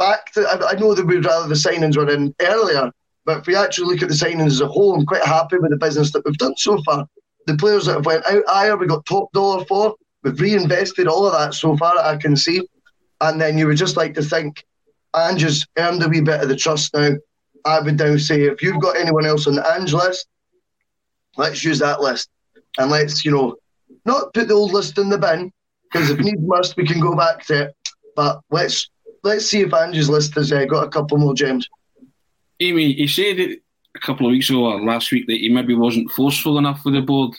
[0.00, 0.40] back to.
[0.40, 2.90] I, I know that we'd rather the signings were in earlier,
[3.24, 5.70] but if we actually look at the signings as a whole, I'm quite happy with
[5.70, 7.06] the business that we've done so far.
[7.46, 9.94] The players that have went out higher, we got top dollar for.
[10.24, 12.66] We've reinvested all of that so far that I can see.
[13.20, 14.64] And then you would just like to think
[15.14, 17.12] Ange has earned a wee bit of the trust now.
[17.64, 20.26] I would now say if you've got anyone else on the Ange list,
[21.36, 22.30] let's use that list.
[22.78, 23.56] And let's, you know,
[24.06, 25.52] not put the old list in the bin,
[25.84, 27.76] because if need must, we can go back to it.
[28.16, 28.88] But let's
[29.22, 31.68] let's see if Ange's list has uh, got a couple more gems.
[32.60, 33.62] Amy, he said it
[33.96, 36.94] a couple of weeks ago or last week that he maybe wasn't forceful enough with
[36.94, 37.34] the board.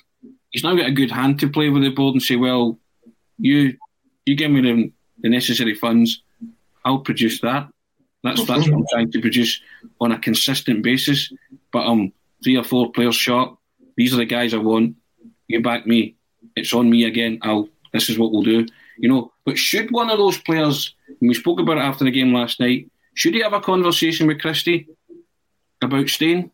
[0.50, 2.78] He's now got a good hand to play with the board and say, well,
[3.38, 3.78] you
[4.26, 6.22] you give me the, the necessary funds,
[6.86, 7.70] I'll produce that.
[8.24, 9.62] That's that's what I'm trying to produce
[10.00, 11.32] on a consistent basis.
[11.72, 12.14] But I'm
[12.44, 13.58] three or four players short.
[13.98, 14.96] These are the guys I want.
[15.48, 16.16] You back me.
[16.56, 17.40] It's on me again.
[17.42, 17.70] I'll.
[17.94, 18.66] This is what we'll do.
[19.02, 19.34] You know.
[19.44, 22.60] But should one of those players, and we spoke about it after the game last
[22.60, 24.88] night, should he have a conversation with Christie
[25.82, 26.52] about staying?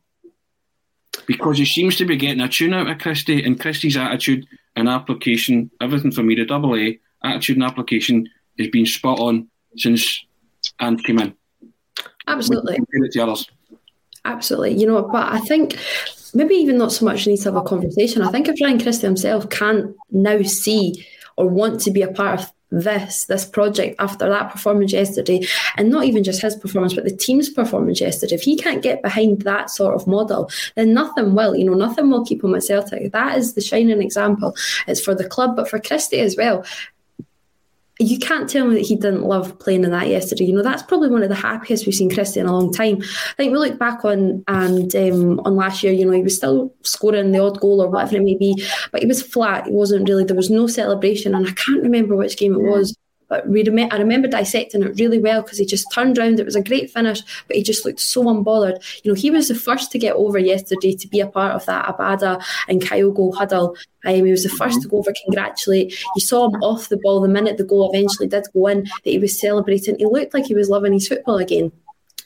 [1.25, 4.88] Because he seems to be getting a tune out of Christie, and Christie's attitude and
[4.88, 10.25] application, everything for me, the double A attitude and application has been spot on since
[10.79, 11.36] Ant came in.
[12.27, 12.77] Absolutely.
[13.13, 13.45] To.
[14.25, 14.75] Absolutely.
[14.79, 15.77] You know, but I think
[16.33, 18.21] maybe even not so much needs to have a conversation.
[18.21, 21.05] I think if Ryan Christie himself can't now see
[21.38, 25.41] or want to be a part of this this project after that performance yesterday
[25.78, 28.36] and not even just his performance but the team's performance yesterday.
[28.36, 32.10] If he can't get behind that sort of model then nothing will you know nothing
[32.10, 33.13] will keep him at Celtic.
[33.13, 34.54] That is the shining example.
[34.86, 36.65] It's for the club but for Christie as well
[37.99, 40.45] you can't tell me that he didn't love playing in that yesterday.
[40.45, 43.01] You know, that's probably one of the happiest we've seen Christie in a long time.
[43.01, 46.36] I think we look back on and um, on last year, you know, he was
[46.36, 49.65] still scoring the odd goal or whatever it may be, but he was flat.
[49.65, 51.33] He wasn't really, there was no celebration.
[51.33, 52.95] And I can't remember which game it was.
[53.29, 56.39] But we rem- I remember dissecting it really well because he just turned around.
[56.39, 58.77] It was a great finish, but he just looked so unbothered.
[59.03, 61.65] You know, he was the first to get over yesterday to be a part of
[61.65, 63.75] that Abada and Kyogo huddle.
[64.05, 65.91] Um, he was the 1st to go over, congratulate.
[66.15, 68.91] You saw him off the ball the minute the goal eventually did go in, that
[69.03, 69.97] he was celebrating.
[69.97, 71.73] He looked like he was loving his football again.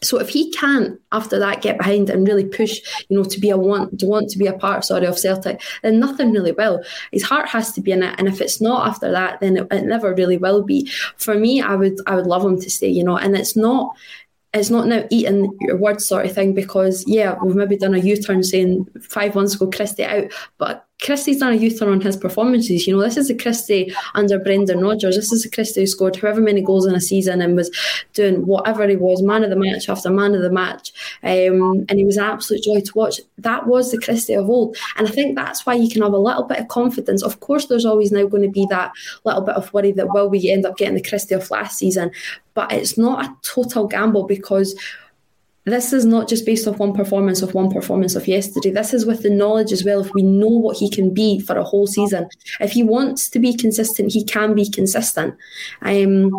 [0.03, 3.49] So if he can't after that get behind and really push, you know, to be
[3.49, 6.83] a want to want to be a part, sorry, of Celtic, then nothing really will.
[7.11, 9.67] His heart has to be in it, and if it's not after that, then it,
[9.71, 10.89] it never really will be.
[11.17, 13.95] For me, I would I would love him to stay, you know, and it's not
[14.53, 17.99] it's not now eating your words sort of thing because yeah, we've maybe done a
[17.99, 22.85] U-turn saying five months ago Christie out, but Christie's done a U-turn on his performances.
[22.85, 25.15] You know, this is a Christie under Brendan Rodgers.
[25.15, 27.71] This is a Christie who scored however many goals in a season and was
[28.13, 30.93] doing whatever he was, man of the match after man of the match.
[31.23, 33.19] Um, and he was an absolute joy to watch.
[33.39, 34.77] That was the Christie of old.
[34.97, 37.23] And I think that's why you can have a little bit of confidence.
[37.23, 38.91] Of course, there's always now going to be that
[39.23, 42.11] little bit of worry that will we end up getting the Christie of last season?
[42.53, 44.75] But it's not a total gamble because
[45.65, 48.71] this is not just based off one performance of one performance of yesterday.
[48.71, 50.01] This is with the knowledge as well.
[50.01, 52.27] If we know what he can be for a whole season,
[52.59, 55.35] if he wants to be consistent, he can be consistent.
[55.83, 56.31] Um,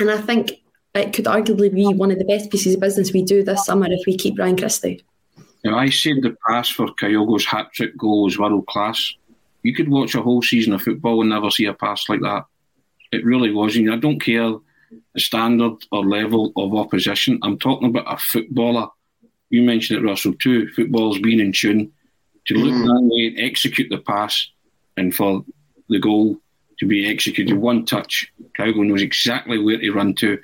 [0.00, 0.60] and I think
[0.94, 3.86] it could arguably be one of the best pieces of business we do this summer
[3.88, 5.04] if we keep Ryan Christie.
[5.64, 9.14] Now, I said the pass for Kyogo's hat trick goal was world class.
[9.62, 12.44] You could watch a whole season of football and never see a pass like that.
[13.12, 13.76] It really was.
[13.76, 14.52] And I don't care
[15.16, 17.38] standard or level of opposition.
[17.42, 18.88] I'm talking about a footballer.
[19.50, 20.68] You mentioned it, Russell, too.
[20.70, 21.92] Football's being in tune
[22.46, 22.84] to look mm.
[22.84, 24.48] that way and execute the pass
[24.96, 25.44] and for
[25.88, 26.38] the goal
[26.78, 28.32] to be executed one touch.
[28.58, 30.38] Kyogo knows exactly where to run to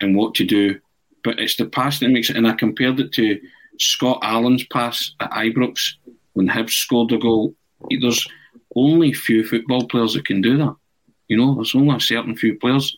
[0.00, 0.78] and what to do.
[1.24, 2.36] But it's the pass that makes it.
[2.36, 3.40] And I compared it to
[3.78, 5.94] Scott Allan's pass at Ibrox
[6.34, 7.54] when Hibs scored a goal.
[7.90, 8.26] There's
[8.76, 10.76] only few football players that can do that.
[11.28, 12.96] You know, there's only a certain few players.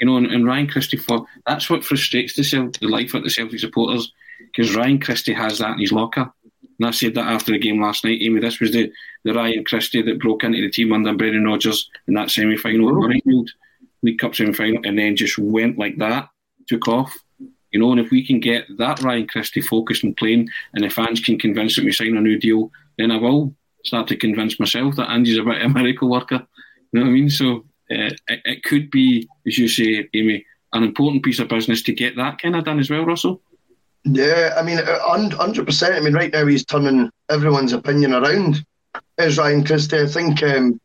[0.00, 3.22] You know, and, and Ryan Christie, for that's what frustrates the, Celtic, the life of
[3.22, 6.30] the Celtic supporters because Ryan Christie has that in his locker.
[6.78, 8.40] And I said that after the game last night, Amy.
[8.40, 8.92] This was the,
[9.24, 12.92] the Ryan Christie that broke into the team under Brendan Rodgers in that semi final
[12.92, 13.48] Murrayfield,
[14.02, 16.28] League Cup semi final, and then just went like that,
[16.68, 17.16] took off.
[17.72, 20.90] You know, and if we can get that Ryan Christie focused and playing, and the
[20.90, 23.54] fans can convince him to sign a new deal, then I will
[23.84, 26.46] start to convince myself that Andy's a bit of a miracle worker.
[26.92, 27.30] You know what I mean?
[27.30, 31.82] So uh, it, it, could be, as you say, Amy, an important piece of business
[31.82, 33.40] to get that kind of done as well, Russell.
[34.04, 35.94] Yeah, I mean, hundred percent.
[35.94, 38.64] I mean, right now he's turning everyone's opinion around.
[39.18, 40.00] Is Ryan Christie?
[40.00, 40.80] I think, um,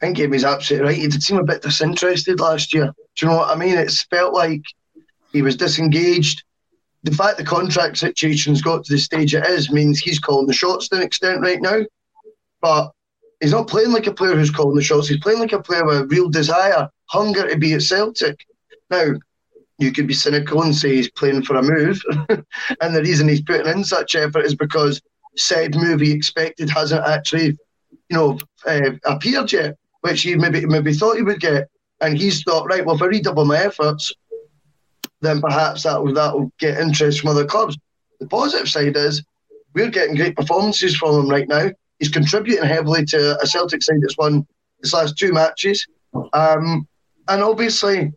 [0.00, 0.96] I think Amy's absolutely right.
[0.96, 2.92] He did seem a bit disinterested last year.
[3.16, 3.76] Do you know what I mean?
[3.76, 4.62] It's felt like
[5.32, 6.44] he was disengaged.
[7.02, 10.52] The fact the contract situation's got to the stage it is means he's calling the
[10.54, 11.80] shots to an extent right now.
[12.60, 12.92] But
[13.42, 15.08] He's not playing like a player who's calling the shots.
[15.08, 18.38] He's playing like a player with a real desire, hunger to be at Celtic.
[18.88, 19.14] Now,
[19.78, 23.42] you could be cynical and say he's playing for a move, and the reason he's
[23.42, 25.02] putting in such effort is because
[25.36, 27.58] said move he expected hasn't actually,
[27.90, 31.68] you know, uh, appeared yet, which he maybe maybe thought he would get,
[32.00, 34.14] and he's thought, right, well, if I redouble my efforts,
[35.20, 37.76] then perhaps that will that will get interest from other clubs.
[38.20, 39.24] The positive side is
[39.74, 41.70] we're getting great performances from him right now.
[42.02, 44.44] He's contributing heavily to a Celtic side that's won
[44.82, 45.86] his last two matches.
[46.32, 46.88] Um,
[47.28, 48.12] and obviously,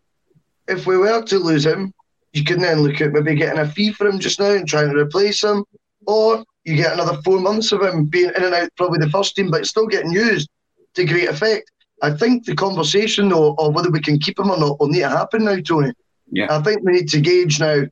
[0.68, 1.94] if we were to lose him,
[2.34, 4.90] you can then look at maybe getting a fee for him just now and trying
[4.90, 5.64] to replace him,
[6.08, 9.36] or you get another four months of him being in and out, probably the first
[9.36, 10.50] team, but still getting used
[10.96, 11.70] to great effect.
[12.02, 15.02] I think the conversation though of whether we can keep him or not will need
[15.02, 15.94] to happen now, Tony.
[16.32, 16.48] Yeah.
[16.50, 17.84] I think we need to gauge now,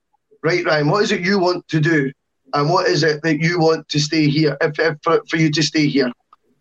[0.42, 2.12] right, Ryan, what is it you want to do?
[2.54, 5.52] And what is it that you want to stay here, if, if for, for you
[5.52, 6.12] to stay here.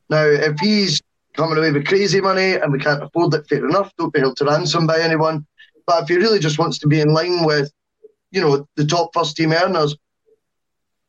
[0.09, 1.01] Now, if he's
[1.35, 4.37] coming away with crazy money and we can't afford it, fair enough, don't be held
[4.39, 5.47] to ransom by anyone.
[5.87, 7.71] But if he really just wants to be in line with,
[8.31, 9.97] you know, the top first team earners,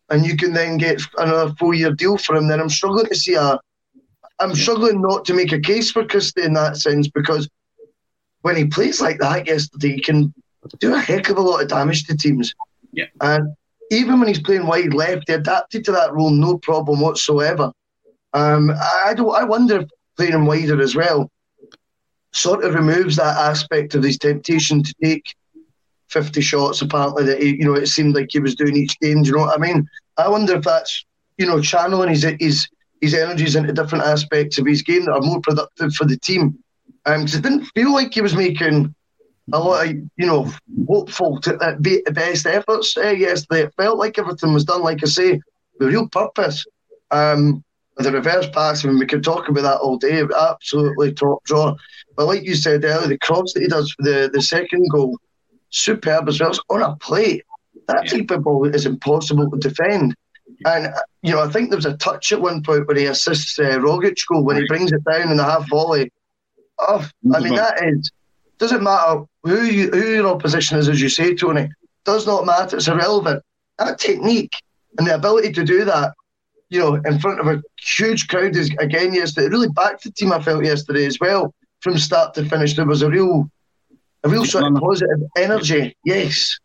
[0.10, 3.16] and you can then get another four year deal for him, then I'm struggling to
[3.16, 3.60] see a.
[4.40, 7.48] I'm struggling not to make a case for Christie in that sense because
[8.42, 10.34] when he plays like that yesterday, he can
[10.80, 12.54] do a heck of a lot of damage to teams.
[12.92, 13.06] Yeah.
[13.22, 13.56] And
[13.94, 17.72] even when he's playing wide left, he adapted to that role no problem whatsoever.
[18.34, 19.34] Um, I don't.
[19.36, 21.30] I wonder if playing him wider as well
[22.34, 25.36] sort of removes that aspect of his temptation to take
[26.10, 29.22] 50 shots apparently that he, you know it seemed like he was doing each game
[29.22, 31.06] do you know what I mean I wonder if that's
[31.38, 32.68] you know channeling his his
[33.02, 36.58] his energies into different aspects of his game that are more productive for the team
[37.06, 38.94] um, it didn't feel like he was making
[39.52, 40.50] a lot of you know
[40.88, 45.04] hopeful to uh, be best efforts uh, yesterday it felt like everything was done like
[45.04, 45.42] I say
[45.80, 46.66] with real purpose
[47.12, 47.64] um,
[47.98, 50.24] the reverse pass, I mean, we could talk about that all day.
[50.36, 51.76] Absolutely top draw.
[52.16, 55.18] But like you said earlier, the cross that he does for the, the second goal,
[55.70, 56.50] superb as well.
[56.50, 57.44] It's on a plate.
[57.88, 60.16] That type of ball is impossible to defend.
[60.66, 63.60] And, you know, I think there was a touch at one point where he assists
[63.60, 66.12] uh, Rogic goal when he brings it down in the half volley.
[66.80, 68.12] Oh, I mean, that is,
[68.64, 71.70] doesn't matter who, you, who your opposition is, as you say, Tony.
[72.06, 72.78] Does not matter.
[72.78, 73.44] It's irrelevant.
[73.78, 74.56] That technique
[74.98, 76.14] and the ability to do that,
[76.70, 79.48] you know, in front of a huge crowd is again yesterday.
[79.48, 80.32] It really backed the team.
[80.32, 82.76] I felt yesterday as well, from start to finish.
[82.76, 83.50] There was a real
[84.24, 86.58] a real sort of positive energy, yes.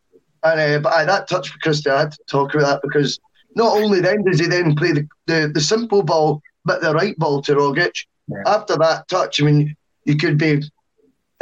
[0.44, 3.18] And uh, but that touch for Christie, I had to talk about that because
[3.56, 7.18] not only then does he then play the, the, the simple ball, but the right
[7.18, 8.06] ball to Rogic.
[8.28, 8.42] Yeah.
[8.46, 10.62] After that touch, I mean, you could be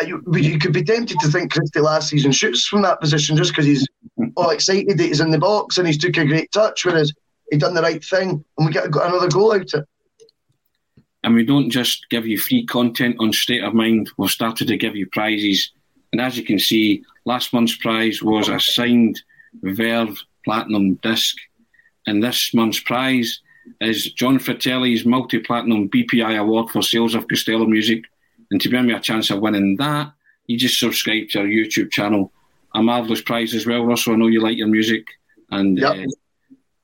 [0.04, 3.64] you, could be tempted to think Christie last season shoots from that position just because
[3.64, 3.86] he's
[4.36, 7.12] all excited that he's in the box and he's took a great touch, whereas
[7.50, 9.88] he done the right thing and we get another goal out of it.
[11.24, 14.10] And we don't just give you free content on State of Mind.
[14.16, 15.72] We've started to give you prizes
[16.12, 19.20] and as you can see, last month's prize was a signed
[19.62, 21.36] Verve Platinum disc.
[22.06, 23.40] And this month's prize
[23.80, 28.04] is Jon Fratelli's multi platinum BPI award for sales of Costello music.
[28.50, 30.12] And to bring me a chance of winning that,
[30.46, 32.32] you just subscribe to our YouTube channel.
[32.74, 34.14] A marvellous prize as well, Russell.
[34.14, 35.04] I know you like your music.
[35.50, 35.92] And yep.
[35.92, 36.04] uh,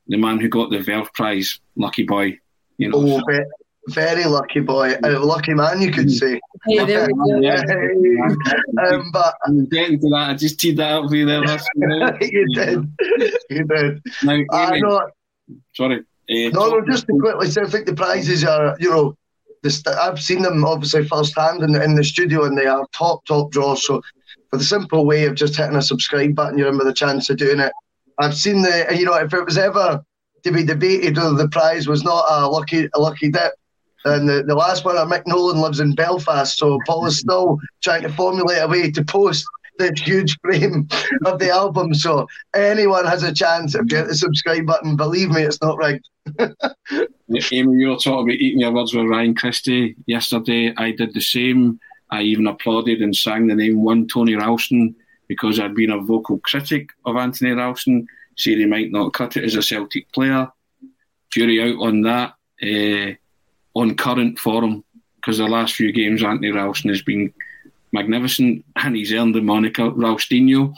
[0.08, 2.38] the man who got the Verve prize, lucky boy.
[2.78, 3.44] You know, oh, so.
[3.88, 6.40] Very lucky boy, a lucky man, you could say.
[6.66, 8.86] Hey, there we go.
[8.86, 10.30] um, but I'm getting to that.
[10.30, 11.42] I just teed that up for you there.
[12.20, 12.92] you did.
[13.50, 14.00] You did.
[14.22, 15.10] Now, uh, no,
[15.74, 16.04] sorry.
[16.30, 19.16] Uh, no, no, just to quickly say, I think the prizes are, you know,
[19.62, 23.50] the, I've seen them obviously firsthand in, in the studio and they are top, top
[23.52, 23.86] draws.
[23.86, 24.02] So,
[24.50, 27.30] for the simple way of just hitting a subscribe button, you're in with a chance
[27.30, 27.72] of doing it.
[28.18, 30.04] I've seen the, you know, if it was ever
[30.44, 33.52] to be debated whether the prize was not a lucky, a lucky dip,
[34.04, 38.02] and the, the last one, Mick Nolan lives in Belfast, so Paul is still trying
[38.02, 39.46] to formulate a way to post
[39.78, 40.88] the huge frame
[41.24, 41.94] of the album.
[41.94, 44.96] So anyone has a chance if you hit the subscribe button.
[44.96, 46.08] Believe me, it's not rigged.
[46.38, 50.72] Amy, you were talking about eating your words with Ryan Christie yesterday.
[50.76, 51.80] I did the same.
[52.10, 54.94] I even applauded and sang the name one Tony Ralston
[55.28, 58.06] because I'd been a vocal critic of Anthony Ralston,
[58.36, 60.48] saying he might not cut it as a Celtic player.
[61.30, 62.34] Jury out on that.
[62.62, 63.14] Uh,
[63.74, 64.84] on current form
[65.16, 67.32] because the last few games Anthony Ralston has been
[67.92, 70.72] magnificent and he's earned the moniker Ralstinho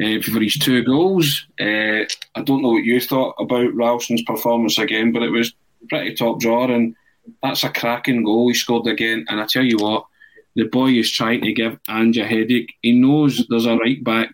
[0.00, 1.46] uh, for his two goals.
[1.60, 5.54] Uh, I don't know what you thought about Ralston's performance again, but it was
[5.88, 6.94] pretty top drawer and
[7.42, 9.24] that's a cracking goal he scored again.
[9.28, 10.06] And I tell you what,
[10.54, 12.74] the boy is trying to give Ange a headache.
[12.82, 14.30] He knows there's a right back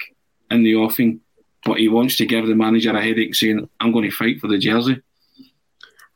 [0.50, 1.20] in the offing,
[1.64, 4.48] but he wants to give the manager a headache saying, I'm going to fight for
[4.48, 5.00] the jersey.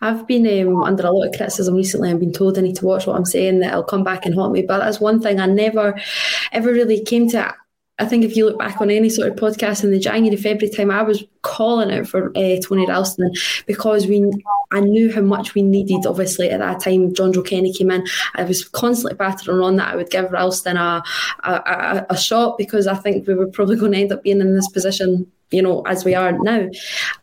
[0.02, 2.84] I've been um, under a lot of criticism recently and been told I need to
[2.84, 4.62] watch what I'm saying, that I'll come back and haunt me.
[4.62, 5.98] But that's one thing I never,
[6.50, 7.54] ever really came to.
[7.98, 10.74] I think if you look back on any sort of podcast in the January, February
[10.74, 13.30] time, I was calling out for uh, Tony Ralston
[13.66, 14.28] because we,
[14.72, 16.04] I knew how much we needed.
[16.04, 18.04] Obviously, at that time, Jonjoe Kenny came in.
[18.34, 21.04] I was constantly battering on that I would give Ralston a,
[21.44, 24.40] a, a, a shot because I think we were probably going to end up being
[24.40, 26.68] in this position you know, as we are now.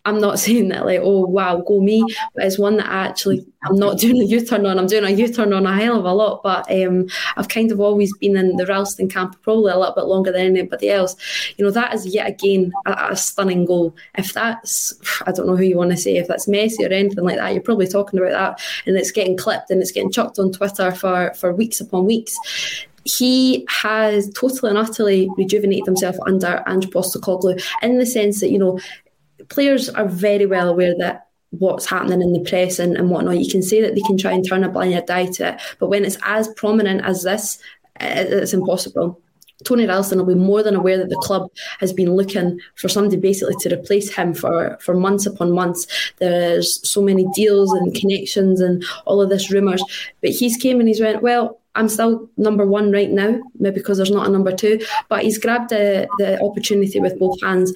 [0.06, 2.04] I'm not saying that like, oh wow, go me,
[2.36, 4.80] but it's one that I actually I'm not doing a U-turn on.
[4.80, 7.82] I'm doing a U-turn on a hell of a lot, but um, I've kind of
[7.82, 11.16] always been in the Ralston camp probably a little bit longer than anybody else.
[11.58, 13.96] You know, that is yet again a, a stunning goal.
[14.16, 14.94] If that's
[15.26, 17.54] I don't know who you want to say, if that's Messi or anything like that,
[17.54, 20.92] you're probably talking about that, and it's getting clipped and it's getting chucked on Twitter
[20.92, 22.38] for for weeks upon weeks
[23.04, 28.58] he has totally and utterly rejuvenated himself under Ange Postecoglou in the sense that, you
[28.58, 28.80] know,
[29.50, 33.40] players are very well aware that what's happening in the press and, and whatnot.
[33.40, 35.90] You can say that they can try and turn a blind eye to it, but
[35.90, 37.60] when it's as prominent as this,
[38.00, 39.22] it's impossible.
[39.66, 41.50] Tony Ralston will be more than aware that the club
[41.80, 45.86] has been looking for somebody basically to replace him for, for months upon months.
[46.18, 49.84] There's so many deals and connections and all of this rumours.
[50.22, 53.98] But he's came and he's went, well, I'm still number one right now, maybe because
[53.98, 57.74] there's not a number two, but he's grabbed the, the opportunity with both hands.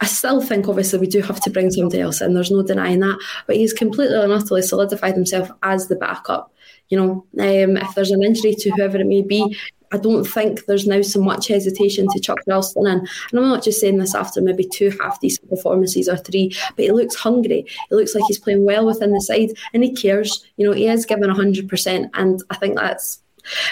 [0.00, 2.32] I still think, obviously, we do have to bring somebody else in.
[2.34, 3.18] There's no denying that.
[3.46, 6.52] But he's completely and utterly solidified himself as the backup.
[6.88, 9.56] You know, um, if there's an injury to whoever it may be,
[9.92, 12.98] I don't think there's now so much hesitation to chuck Ralston in.
[13.00, 16.84] And I'm not just saying this after maybe two half decent performances or three, but
[16.84, 17.66] he looks hungry.
[17.88, 20.46] He looks like he's playing well within the side and he cares.
[20.56, 22.10] You know, he is given 100%.
[22.14, 23.20] And I think that's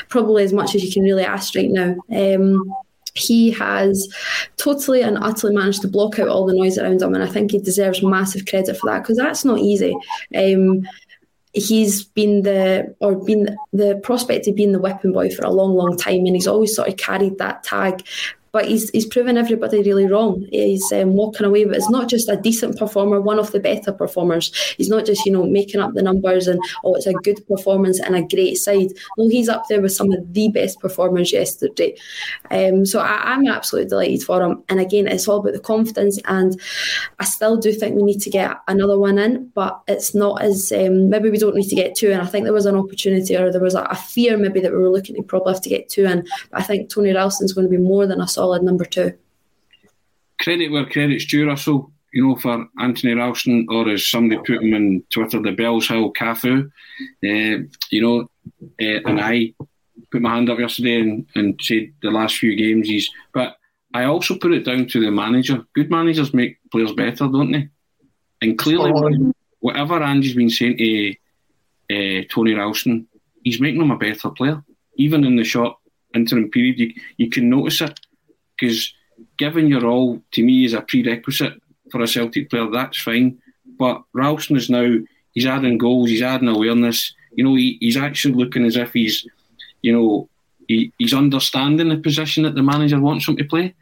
[0.08, 1.96] probably as much as you can really ask right now.
[2.14, 2.72] Um,
[3.14, 4.08] he has
[4.56, 7.50] totally and utterly managed to block out all the noise around him, and I think
[7.50, 9.96] he deserves massive credit for that because that's not easy.
[10.36, 10.86] Um,
[11.52, 15.74] he's been the or been the prospect of being the whipping boy for a long,
[15.74, 18.06] long time, and he's always sort of carried that tag
[18.52, 20.46] but he's he's proven everybody really wrong.
[20.50, 23.92] He's um, walking away, but it's not just a decent performer, one of the better
[23.92, 24.54] performers.
[24.76, 28.00] He's not just you know making up the numbers and oh it's a good performance
[28.00, 28.92] and a great side.
[29.16, 31.96] No, he's up there with some of the best performers yesterday.
[32.50, 34.62] Um, so I, am absolutely delighted for him.
[34.68, 36.60] And again, it's all about the confidence, and
[37.18, 40.72] I still do think we need to get another one in, but it's not as
[40.72, 42.10] um, maybe we don't need to get two.
[42.12, 44.72] And I think there was an opportunity or there was a, a fear maybe that
[44.72, 46.26] we were looking to probably have to get two in.
[46.50, 49.10] But I think Tony Ralston's going to be more than a solid number two.
[50.40, 51.90] Credit where credit's due, Russell.
[52.12, 56.70] You know, for Anthony Ralston, or as somebody put him on Twitter, the Bellshill Cafu.
[57.30, 58.30] Uh, you know,
[58.80, 59.52] uh, and I
[60.10, 63.10] put my hand up yesterday and, and said the last few games he's.
[63.34, 63.56] But
[63.92, 65.66] I also put it down to the manager.
[65.74, 67.68] Good managers make players better, don't they?
[68.40, 69.32] And clearly, oh.
[69.58, 71.14] whatever Ange's been saying to
[71.90, 73.06] uh, Tony Ralston,
[73.42, 74.62] he's making him a better player.
[74.94, 75.76] Even in the short
[76.14, 78.00] interim period, you, you can notice it
[78.58, 78.92] because
[79.36, 82.68] giving your all to me is a prerequisite for a Celtic player.
[82.70, 83.38] That's fine,
[83.78, 84.98] but Ralston is now
[85.32, 87.14] he's adding goals, he's adding awareness.
[87.32, 89.26] You know, he, he's actually looking as if he's,
[89.82, 90.28] you know,
[90.66, 93.74] he, he's understanding the position that the manager wants him to play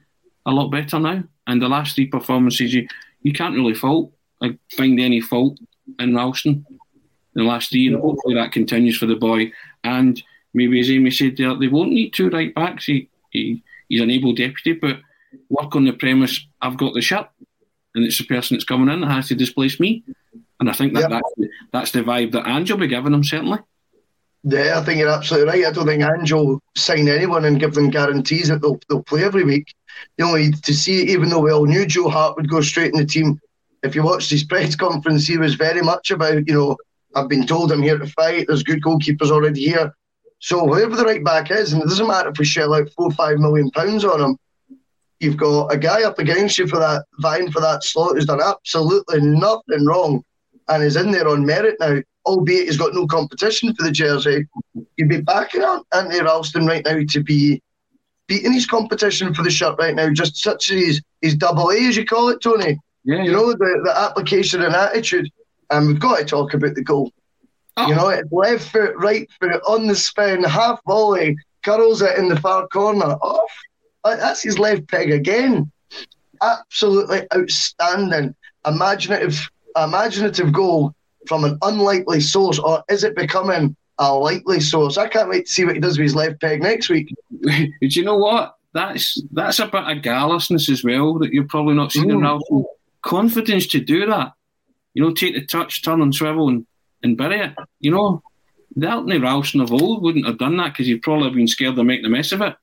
[0.44, 1.24] a lot better now.
[1.46, 2.86] And the last three performances, you
[3.22, 5.58] you can't really fault like find any fault
[5.98, 6.78] in Ralston in
[7.34, 9.52] the last three, and hopefully that continues for the boy.
[9.84, 10.22] And
[10.54, 12.86] maybe as Amy said, there, they won't need two right backs.
[12.86, 14.98] He, he he's an able deputy, but
[15.48, 17.28] work on the premise I've got the shirt
[17.94, 20.04] and it's the person that's coming in that has to displace me.
[20.60, 21.10] And I think that yep.
[21.10, 23.58] that's, that's the vibe that Ange will be giving him, certainly.
[24.44, 25.66] Yeah, I think you're absolutely right.
[25.66, 29.24] I don't think Ange will sign anyone and give them guarantees that they'll, they'll play
[29.24, 29.74] every week.
[30.18, 32.98] You know, to see, even though we all knew Joe Hart would go straight in
[32.98, 33.40] the team,
[33.82, 36.76] if you watched his press conference, he was very much about, you know,
[37.14, 38.46] I've been told I'm here to fight.
[38.46, 39.92] There's good goalkeepers already here.
[40.46, 43.06] So whoever the right back is, and it doesn't matter if we shell out four
[43.06, 44.38] or five million pounds on him,
[45.18, 48.40] you've got a guy up against you for that vying for that slot who's done
[48.40, 50.22] absolutely nothing wrong
[50.68, 54.46] and is in there on merit now, albeit he's got no competition for the jersey.
[54.96, 57.60] You'd be backing on Anthony Ralston right now to be
[58.28, 61.88] beating his competition for the shirt right now, just such as his, his double A,
[61.88, 62.78] as you call it, Tony.
[63.02, 65.28] Yeah, you know, the, the application and attitude.
[65.70, 67.10] And we've got to talk about the goal.
[67.76, 67.88] Oh.
[67.88, 72.28] You know, it's left foot, right foot, on the spin, half volley, curls it in
[72.28, 73.04] the far corner.
[73.04, 73.50] Off.
[74.04, 75.70] Uh, that's his left peg again.
[76.40, 78.34] Absolutely outstanding.
[78.66, 80.94] Imaginative, imaginative goal
[81.26, 84.96] from an unlikely source, or is it becoming a likely source?
[84.96, 87.12] I can't wait to see what he does with his left peg next week.
[87.42, 88.54] Do you know what?
[88.72, 92.40] That's that's a bit of gallousness as well that you're probably not seeing mm.
[92.50, 92.64] in
[93.02, 94.32] Confidence to do that.
[94.92, 96.66] You know, take the touch, turn and swivel, and
[97.06, 97.54] and bury it.
[97.80, 98.22] You know,
[98.74, 101.86] the Anthony Ralston of old wouldn't have done that because he'd probably been scared of
[101.86, 102.54] making a mess of it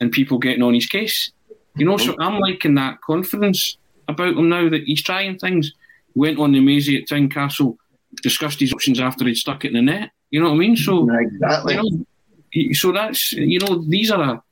[0.00, 1.32] and people getting on his case.
[1.76, 5.72] You know, so I'm liking that confidence about him now that he's trying things.
[6.14, 7.78] Went on the Maisie at Tynecastle,
[8.22, 10.10] discussed his options after he'd stuck it in the net.
[10.30, 10.76] You know what I mean?
[10.76, 11.74] So, exactly.
[11.74, 14.42] You know, so that's you know these are a,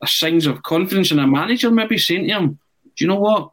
[0.00, 2.58] a signs of confidence, and a manager maybe saying to him,
[2.96, 3.50] "Do you know what?"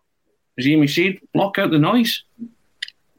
[0.60, 2.24] As Amy said, block out the noise.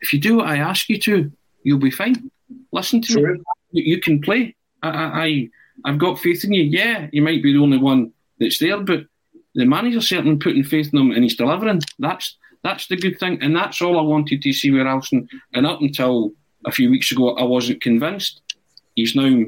[0.01, 1.32] If you do what I ask you to,
[1.67, 2.31] you'll be fine.
[2.71, 3.41] Listen to me.
[3.73, 4.55] You, you can play.
[4.83, 5.49] I, I,
[5.85, 6.62] I've got faith in you.
[6.62, 9.07] Yeah, you might be the only one that's there, but
[9.57, 11.83] the manager's certainly putting faith in him and he's delivering.
[11.99, 15.29] That's that's the good thing, and that's all I wanted to see with Ralston.
[15.55, 16.33] And up until
[16.64, 18.43] a few weeks ago, I wasn't convinced.
[18.95, 19.45] He's now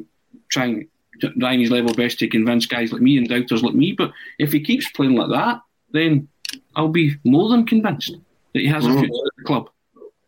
[0.51, 0.89] trying
[1.21, 3.93] trying his level best to convince guys like me and doubters like me.
[3.93, 5.61] But if he keeps playing like that,
[5.93, 6.29] then
[6.77, 8.17] I'll be more than convinced
[8.55, 8.97] that he has mm.
[8.97, 9.71] a future at the club.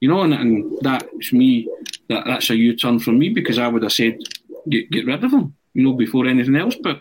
[0.01, 1.69] You know, and, and that's me.
[2.09, 4.19] That that's a U turn from me because I would have said
[4.69, 5.55] get get rid of him.
[5.75, 6.77] You know, before anything else.
[6.83, 7.01] But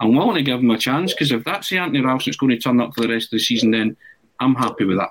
[0.00, 2.50] I'm willing to give him a chance because if that's the Anthony Ralston that's going
[2.50, 3.96] to turn up for the rest of the season, then
[4.40, 5.10] I'm happy with that.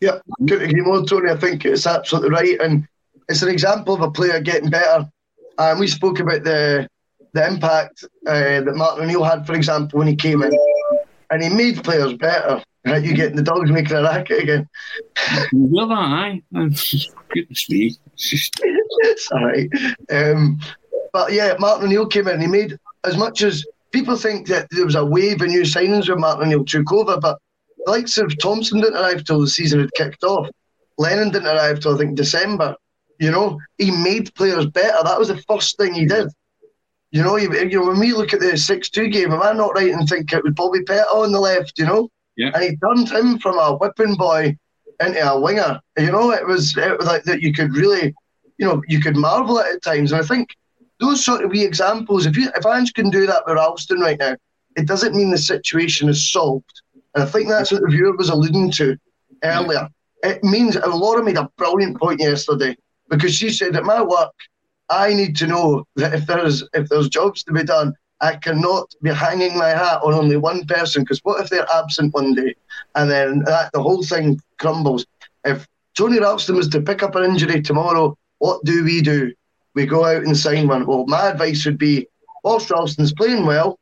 [0.00, 0.18] Yeah,
[0.48, 1.30] couldn't agree more, Tony.
[1.30, 2.86] I think it's absolutely right, and
[3.28, 5.10] it's an example of a player getting better.
[5.58, 6.88] And we spoke about the
[7.32, 10.56] the impact uh, that Martin O'Neill had, for example, when he came in,
[11.30, 12.62] and he made players better.
[12.84, 14.68] Right, you getting the dogs making a racket again?
[15.52, 16.42] Well, aye.
[16.52, 17.96] Goodness me.
[19.16, 19.68] Sorry.
[20.10, 20.60] Um,
[21.12, 24.68] but yeah, Martin O'Neill came in and he made as much as people think that
[24.70, 27.38] there was a wave of new signings when Martin O'Neill took over, but
[27.84, 30.48] the likes of Thompson didn't arrive till the season had kicked off.
[30.98, 32.74] Lennon didn't arrive till I think December.
[33.18, 35.02] You know, he made players better.
[35.02, 36.28] That was the first thing he did.
[37.10, 39.74] You know, you, you know, when we look at the six-two game, am I not
[39.74, 41.78] right and think it was Bobby Petta on the left?
[41.78, 42.52] You know, yeah.
[42.54, 44.56] and he turned him from a whipping boy
[45.00, 45.80] into a winger.
[45.98, 47.42] You know, it was it was like that.
[47.42, 48.14] You could really,
[48.56, 50.12] you know, you could marvel at at times.
[50.12, 50.56] And I think
[51.00, 52.26] those sort of wee examples.
[52.26, 54.36] If you if Ange can do that with Ralston right now,
[54.76, 56.82] it doesn't mean the situation is solved.
[57.14, 58.96] And I think that's what the viewer was alluding to
[59.42, 59.88] earlier.
[60.22, 62.76] It means Laura made a brilliant point yesterday
[63.08, 64.32] because she said at my work,
[64.90, 68.94] I need to know that if there's if there's jobs to be done, I cannot
[69.02, 72.54] be hanging my hat on only one person because what if they're absent one day
[72.94, 75.06] and then that, the whole thing crumbles?
[75.44, 75.66] If
[75.96, 79.32] Tony Ralston was to pick up an injury tomorrow, what do we do?
[79.74, 80.86] We go out and sign one.
[80.86, 82.08] Well, my advice would be,
[82.42, 83.78] whilst Ralston's playing well,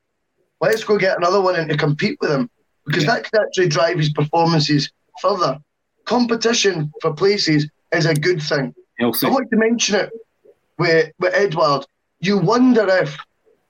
[0.60, 2.50] let's go get another one in to compete with him
[2.84, 3.14] because yeah.
[3.14, 5.58] that could actually drive his performances further.
[6.04, 8.74] Competition for places is a good thing.
[8.98, 9.26] Healthy.
[9.26, 10.10] I want to mention it
[10.78, 11.86] with, with Edouard.
[12.20, 13.16] You wonder if,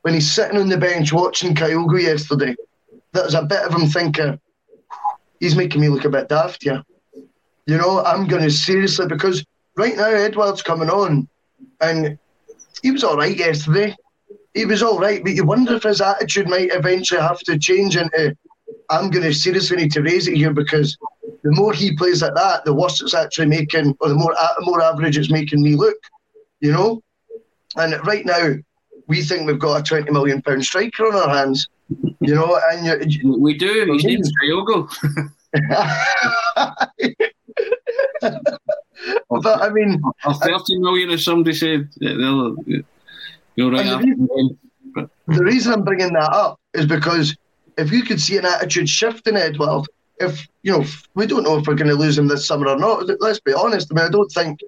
[0.06, 2.54] when he's sitting on the bench watching Kyogo yesterday,
[3.10, 4.40] there's a bit of him thinking,
[5.40, 6.80] he's making me look a bit daft here.
[7.66, 9.44] You know, I'm going to seriously, because
[9.76, 11.28] right now Edouard's coming on
[11.80, 12.16] and
[12.84, 13.96] he was all right yesterday.
[14.54, 17.96] He was all right, but you wonder if his attitude might eventually have to change
[17.96, 18.36] into,
[18.88, 20.96] I'm going to seriously need to raise it here because
[21.42, 24.82] the more he plays like that, the worse it's actually making, or the more more
[24.82, 25.98] average it's making me look.
[26.60, 27.02] You know,
[27.74, 28.54] and right now
[29.06, 31.68] we think we've got a twenty million pound striker on our hands.
[32.20, 33.92] You know, and you, we do.
[33.92, 34.88] His name's Kyogo.
[38.20, 41.88] but I mean, or thirty million, as somebody said.
[42.00, 43.86] You're right.
[43.86, 44.58] The reason,
[45.28, 47.36] the reason I'm bringing that up is because
[47.78, 49.86] if you could see an attitude shift in Edouard,
[50.20, 50.84] if you know,
[51.14, 53.08] we don't know if we're going to lose him this summer or not.
[53.20, 53.88] Let's be honest.
[53.90, 54.60] I mean, I don't think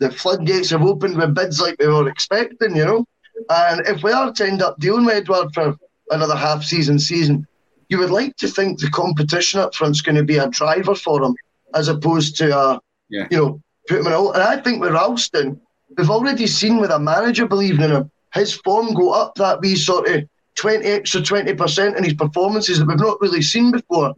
[0.00, 2.76] the floodgates have opened with bids like we were expecting.
[2.76, 3.06] You know,
[3.48, 5.76] and if we are to end up dealing with Edouard for
[6.10, 7.46] another half season, season,
[7.88, 10.94] you would like to think the competition up front is going to be a driver
[10.94, 11.34] for him,
[11.74, 13.26] as opposed to a, yeah.
[13.30, 14.32] you know, put him in all.
[14.32, 15.60] And I think with Ralston,
[15.96, 19.76] we've already seen with a manager believing in him, his form go up that wee
[19.76, 20.24] sort of
[20.56, 24.14] 20 extra 20% in his performances that we've not really seen before.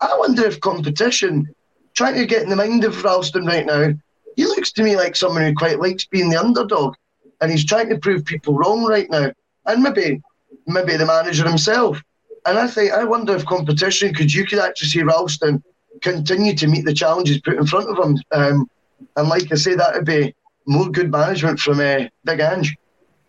[0.00, 1.48] I wonder if competition,
[1.94, 3.92] trying to get in the mind of Ralston right now,
[4.36, 6.94] he looks to me like someone who quite likes being the underdog,
[7.40, 9.32] and he's trying to prove people wrong right now,
[9.66, 10.22] and maybe
[10.66, 12.02] maybe the manager himself.
[12.46, 15.62] And I think I wonder if competition could you could actually see Ralston
[16.02, 18.70] continue to meet the challenges put in front of him, um,
[19.16, 20.34] and like I say, that would be
[20.66, 22.76] more good management from uh, Big Ange.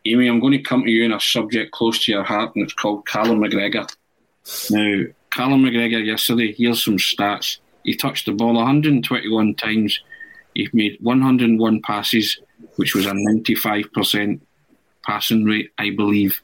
[0.05, 2.63] Amy, I'm going to come to you on a subject close to your heart, and
[2.63, 3.89] it's called Callum McGregor.
[4.69, 7.59] Now, Callum McGregor yesterday, here's some stats.
[7.83, 9.99] He touched the ball 121 times.
[10.53, 12.39] He made 101 passes,
[12.79, 14.39] which was a 95%
[15.05, 16.39] passing rate, I believe.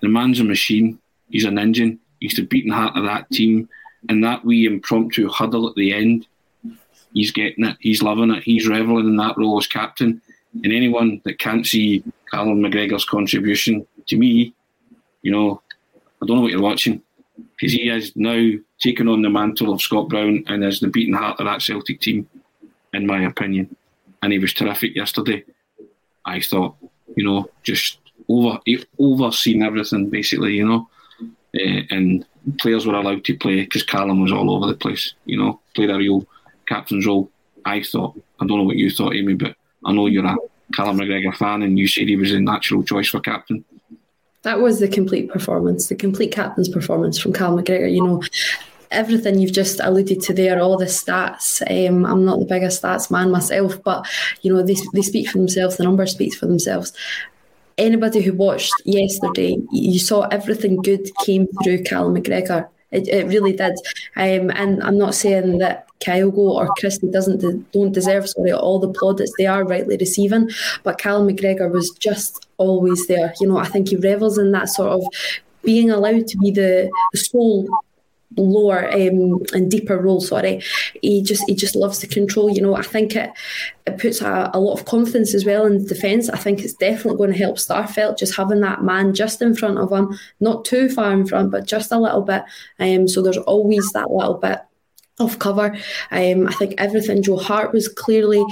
[0.00, 0.98] The man's a machine.
[1.30, 2.00] He's an engine.
[2.18, 3.68] He's the beating heart of that team.
[4.08, 6.26] And that wee impromptu huddle at the end,
[7.14, 7.76] he's getting it.
[7.78, 8.42] He's loving it.
[8.42, 10.20] He's reveling in that role as captain.
[10.64, 14.54] And anyone that can't see Callum McGregor's contribution to me,
[15.22, 15.62] you know,
[16.20, 17.00] I don't know what you're watching
[17.52, 18.50] because he has now
[18.80, 22.00] taken on the mantle of Scott Brown and is the beating heart of that Celtic
[22.00, 22.28] team,
[22.92, 23.76] in my opinion.
[24.22, 25.44] And he was terrific yesterday.
[26.24, 26.76] I thought,
[27.16, 27.98] you know, just
[28.28, 28.58] over
[28.98, 30.88] overseen everything basically, you know,
[31.20, 32.24] uh, and
[32.58, 35.90] players were allowed to play because Callum was all over the place, you know, played
[35.90, 36.26] a real
[36.66, 37.30] captain's role.
[37.64, 38.20] I thought.
[38.40, 39.54] I don't know what you thought, Amy, but
[39.84, 40.36] I know you're a
[40.74, 43.64] Callum McGregor fan, and you said he was a natural choice for captain.
[44.42, 47.92] That was the complete performance, the complete captain's performance from Cal McGregor.
[47.92, 48.22] You know,
[48.92, 51.62] everything you've just alluded to there, all the stats.
[51.68, 54.06] Um, I'm not the biggest stats man myself, but
[54.42, 55.76] you know they they speak for themselves.
[55.76, 56.92] The numbers speak for themselves.
[57.78, 62.68] Anybody who watched yesterday, you saw everything good came through Cal McGregor.
[62.90, 63.72] It, it really did,
[64.16, 68.92] um, and I'm not saying that Kyogo or Christie doesn't don't deserve sorry all the
[68.92, 70.50] plaudits they are rightly receiving,
[70.82, 73.32] but Cal McGregor was just always there.
[73.40, 75.02] You know, I think he revels in that sort of
[75.64, 77.68] being allowed to be the, the sole
[78.36, 80.20] lower um, and deeper role.
[80.20, 80.62] Sorry,
[81.00, 82.50] he just he just loves the control.
[82.50, 83.30] You know, I think it
[83.86, 86.28] it puts a, a lot of confidence as well in defence.
[86.28, 89.78] I think it's definitely going to help Starfelt just having that man just in front
[89.78, 92.42] of him, not too far in front, but just a little bit.
[92.78, 94.60] Um, so there's always that little bit
[95.18, 95.76] of cover.
[96.10, 98.44] Um, I think everything Joe Hart was clearly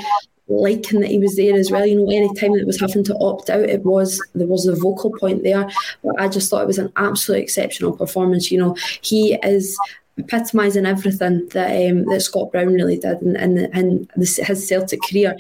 [0.51, 1.87] liking that he was there as well.
[1.87, 4.75] You know, any time that was having to opt out, it was there was a
[4.75, 5.69] vocal point there.
[6.03, 8.51] But I just thought it was an absolutely exceptional performance.
[8.51, 9.79] You know, he is
[10.19, 15.37] epitomising everything that um, that Scott Brown really did in, in, in his Celtic career.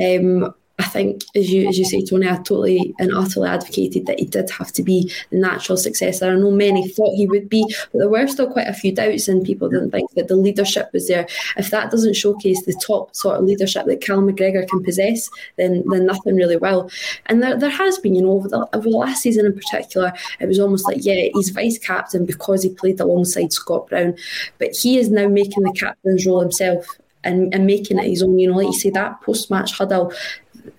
[0.00, 4.18] Um, I think, as you as you say, Tony, I totally and utterly advocated that
[4.18, 6.30] he did have to be the natural successor.
[6.30, 9.28] I know many thought he would be, but there were still quite a few doubts,
[9.28, 11.26] and people didn't think that the leadership was there.
[11.56, 15.84] If that doesn't showcase the top sort of leadership that Callum McGregor can possess, then
[15.90, 16.90] then nothing really will.
[17.26, 20.12] And there, there has been, you know, over the, over the last season in particular,
[20.40, 24.14] it was almost like, yeah, he's vice captain because he played alongside Scott Brown,
[24.58, 26.86] but he is now making the captain's role himself
[27.24, 28.38] and, and making it his own.
[28.38, 30.12] You know, like you say, that post match huddle,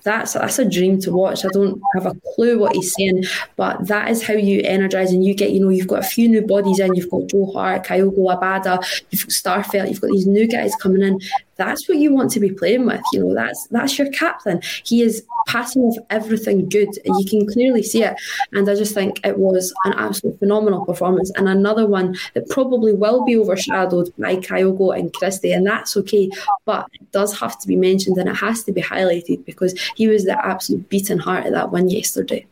[0.04, 1.46] that's that's a dream to watch.
[1.46, 3.26] I don't have a clue what he's saying,
[3.56, 5.52] but that is how you energise and you get.
[5.52, 6.96] You know, you've got a few new bodies in.
[6.96, 9.90] You've got Joe Hart, Kyogo Abada, you've Starfelt.
[9.90, 11.20] You've got these new guys coming in.
[11.56, 13.02] That's what you want to be playing with.
[13.12, 14.62] You know, that's that's your captain.
[14.84, 18.16] He is passing off everything good, and you can clearly see it.
[18.54, 22.94] And I just think it was an absolute phenomenal performance, and another one that probably
[22.94, 26.30] will be overshadowed by Kyogo and Christie, and that's okay.
[26.66, 30.08] But it does have to be mentioned, and it has to be highlighted because he
[30.08, 32.46] was the absolute beating heart of that win yesterday.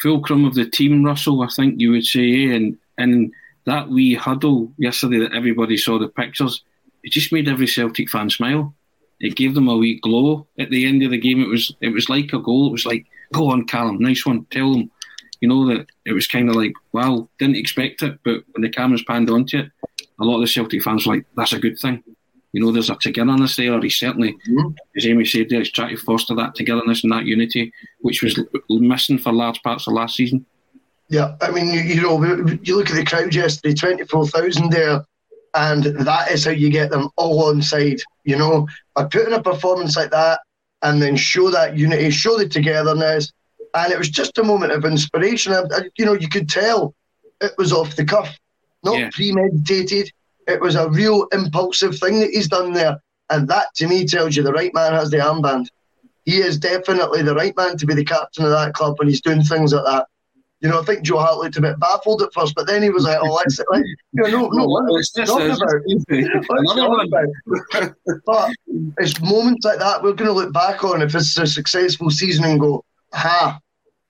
[0.00, 2.54] Fulcrum of the team, Russell, I think you would say, eh?
[2.54, 3.32] and and
[3.64, 6.62] that wee huddle yesterday that everybody saw the pictures,
[7.04, 8.74] it just made every Celtic fan smile.
[9.20, 11.40] It gave them a wee glow at the end of the game.
[11.40, 12.66] It was it was like a goal.
[12.68, 14.46] It was like, go on, Callum, nice one.
[14.50, 14.90] Tell them,
[15.40, 18.70] you know that it was kind of like, wow, didn't expect it, but when the
[18.70, 19.70] cameras panned onto it,
[20.18, 22.02] a lot of the Celtic fans were like, that's a good thing.
[22.52, 23.78] You know, there's a togetherness there.
[23.80, 24.68] He's certainly, mm-hmm.
[24.96, 28.38] as Amy said, there, he's trying to foster that togetherness and that unity, which was
[28.70, 30.46] missing for large parts of last season.
[31.08, 32.22] Yeah, I mean, you, you know,
[32.62, 35.04] you look at the crowd yesterday, 24,000 there,
[35.54, 38.00] and that is how you get them all on side.
[38.24, 40.40] You know, by putting a performance like that
[40.82, 43.32] and then show that unity, show the togetherness.
[43.74, 45.52] And it was just a moment of inspiration.
[45.52, 46.94] I, I, you know, you could tell
[47.40, 48.38] it was off the cuff,
[48.84, 49.10] not yeah.
[49.12, 50.12] premeditated.
[50.46, 53.00] It was a real impulsive thing that he's done there.
[53.30, 55.66] And that to me tells you the right man has the armband.
[56.24, 59.20] He is definitely the right man to be the captain of that club when he's
[59.20, 60.06] doing things like that.
[60.64, 62.88] You know, I think Joe Hart looked a bit baffled at first, but then he
[62.88, 65.68] was like, "Oh, that's it." Like, you know, no, no, what it's talking about.
[67.70, 67.94] about.
[68.24, 68.50] but
[68.96, 72.46] it's moments like that we're going to look back on if it's a successful season
[72.46, 73.60] and go, "Ha,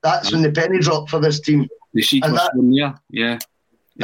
[0.04, 3.38] that's when the penny dropped for this team." The sheet was that, yeah, yeah.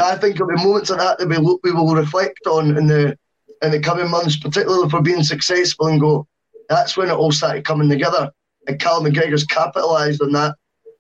[0.03, 2.89] I think it'll be moments like that that we look, we will reflect on in
[2.89, 3.17] the
[3.63, 6.27] in the coming months, particularly for being successful, and go,
[6.69, 8.29] "That's when it all started coming together."
[8.67, 10.57] And Cal McGregor's capitalised on that,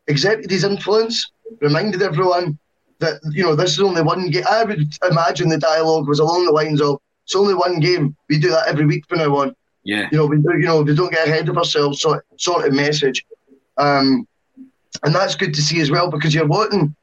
[0.06, 1.28] his influence
[1.60, 2.58] reminded everyone
[3.00, 4.44] that you know this is only one game.
[4.48, 8.16] I would imagine the dialogue was along the lines of it's only one game.
[8.28, 9.56] We do that every week from now on.
[9.82, 10.08] Yeah.
[10.12, 12.00] You know, we do, you know we don't get ahead of ourselves.
[12.00, 13.24] Sort sort of message,
[13.76, 14.26] um,
[15.02, 16.94] and that's good to see as well because you're wanting.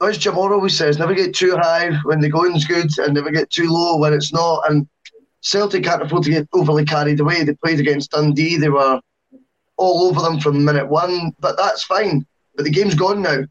[0.00, 3.50] As Jim always says, never get too high when the going's good, and never get
[3.50, 4.70] too low when it's not.
[4.70, 4.86] And
[5.40, 7.42] Celtic can't afford to get overly carried away.
[7.42, 8.58] They played against Dundee.
[8.58, 9.00] They were
[9.76, 12.26] all over them from minute one, but that's fine
[12.58, 13.44] but the game's gone now.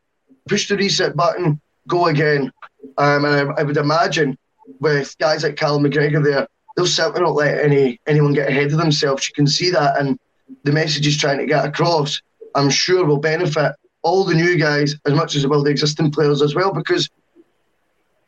[0.49, 2.51] Push the reset button, go again.
[2.97, 4.37] Um, and I, I, would imagine
[4.81, 6.45] with guys like Callum McGregor there,
[6.75, 9.25] they'll certainly not let any anyone get ahead of themselves.
[9.25, 10.19] You can see that, and
[10.63, 12.21] the message he's trying to get across,
[12.53, 16.41] I'm sure, will benefit all the new guys as much as will the existing players
[16.41, 16.73] as well.
[16.73, 17.09] Because,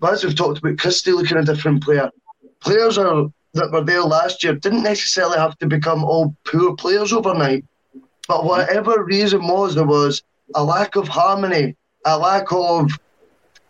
[0.07, 2.09] as we've talked about, Christie looking a different player.
[2.61, 7.11] Players are that were there last year didn't necessarily have to become all poor players
[7.11, 7.65] overnight.
[8.29, 10.23] But whatever reason was, there was
[10.55, 11.75] a lack of harmony,
[12.05, 12.91] a lack of,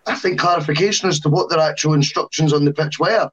[0.07, 3.29] I think, clarification as to what their actual instructions on the pitch were.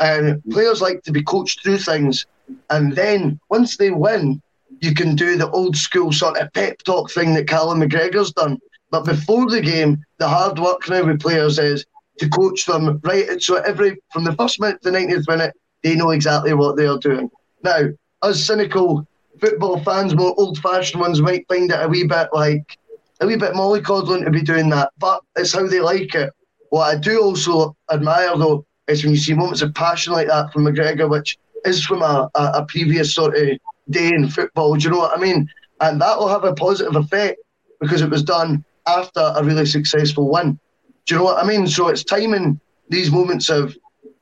[0.00, 2.26] And players like to be coached through things.
[2.70, 4.40] And then once they win,
[4.80, 8.58] you can do the old school sort of pep talk thing that Callum McGregor's done.
[8.90, 11.84] But before the game, the hard work now with players is
[12.18, 13.42] to coach them right.
[13.42, 16.86] So every from the first minute to the 90th minute, they know exactly what they
[16.86, 17.30] are doing.
[17.62, 17.88] Now,
[18.22, 19.06] us cynical
[19.40, 22.78] football fans, more old fashioned ones, might find it a wee bit like
[23.20, 26.32] a wee bit mollycoddling to be doing that, but it's how they like it.
[26.70, 30.52] What I do also admire, though, is when you see moments of passion like that
[30.52, 33.58] from McGregor, which is from a, a, a previous sort of
[33.90, 34.74] day in football.
[34.74, 35.48] Do you know what I mean?
[35.80, 37.38] And that will have a positive effect
[37.80, 40.58] because it was done after a really successful win.
[41.06, 41.66] Do you know what I mean?
[41.66, 43.76] So it's timing these moments of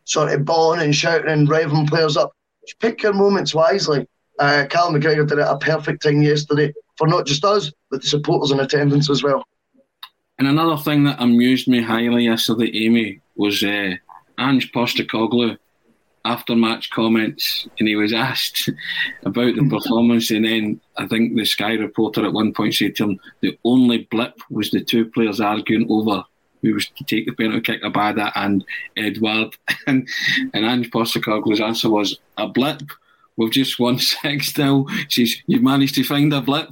[0.05, 2.33] sort of bawling and shouting and revving players up.
[2.81, 4.07] Pick your moments wisely.
[4.39, 8.09] Uh, Cal McGregor did it a perfect thing yesterday for not just us, but the
[8.09, 9.45] supporters in attendance as well.
[10.39, 13.95] And another thing that amused me highly yesterday, Amy, was uh,
[14.39, 15.59] Ange Postecoglou.
[16.25, 18.69] after match comments and he was asked
[19.25, 23.05] about the performance and then I think the Sky reporter at one point said to
[23.05, 26.25] him the only blip was the two players arguing over
[26.63, 28.65] who was to take the penalty kick Abada and
[28.97, 30.09] Edouard and
[30.53, 32.83] and Ange Postecoglou's answer was a blip
[33.37, 36.71] we've just won six now she's you've managed to find a blip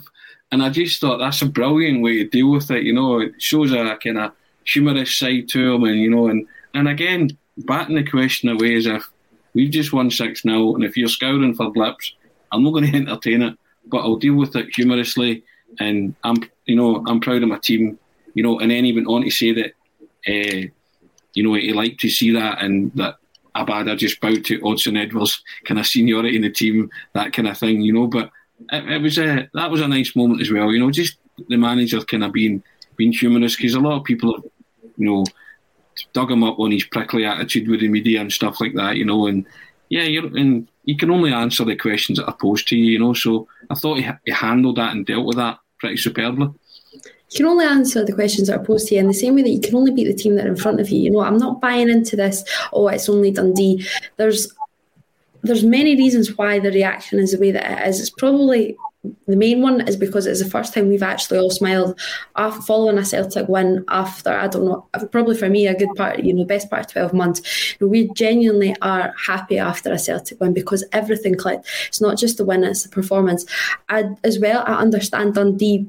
[0.53, 3.41] and I just thought that's a brilliant way to deal with it you know it
[3.41, 4.33] shows a kind of
[4.65, 8.87] humorous side to him and you know and and again batting the question away as
[8.87, 9.09] if
[9.55, 12.15] we've just won 6 0, and if you're scouring for blips,
[12.53, 15.45] I'm not going to entertain it, but I'll deal with it humorously.
[15.81, 16.37] And I'm,
[16.67, 17.99] you know, I'm proud of my team,
[18.35, 18.61] you know.
[18.61, 19.73] And then he went on to say that,
[20.29, 20.69] uh,
[21.33, 23.17] you know, he liked to see that and that
[23.57, 27.59] Abada just bowed to Odsonne Edouard's kind of seniority in the team, that kind of
[27.59, 28.07] thing, you know.
[28.07, 28.31] But
[28.71, 30.91] it, it was a that was a nice moment as well, you know.
[30.91, 32.63] Just the manager kind of being
[32.97, 34.45] being humorous because a lot of people have,
[34.97, 35.25] you know,
[36.13, 39.05] dug him up on his prickly attitude with the media and stuff like that, you
[39.05, 39.27] know.
[39.27, 39.47] And
[39.89, 42.99] yeah, you're and you can only answer the questions that are posed to you, you
[42.99, 43.15] know.
[43.15, 46.49] So I thought he, he handled that and dealt with that pretty superbly.
[47.31, 49.43] You can only answer the questions that are posed to you in the same way
[49.43, 51.01] that you can only beat the team that are in front of you.
[51.01, 52.45] You know, I'm not buying into this.
[52.73, 53.85] Oh, it's only Dundee.
[54.17, 54.55] There's
[55.45, 58.01] there's many reasons why the reaction is the way that it is.
[58.01, 58.77] It's probably
[59.27, 61.99] the main one is because it's the first time we've actually all smiled
[62.37, 65.91] after following a Celtic win after I don't know uh, probably for me a good
[65.95, 67.77] part you know best part of 12 months.
[67.81, 71.69] We genuinely are happy after a Celtic win because everything clicked.
[71.89, 73.45] It's not just the win it's the performance.
[73.91, 75.87] I, as well I understand Dundee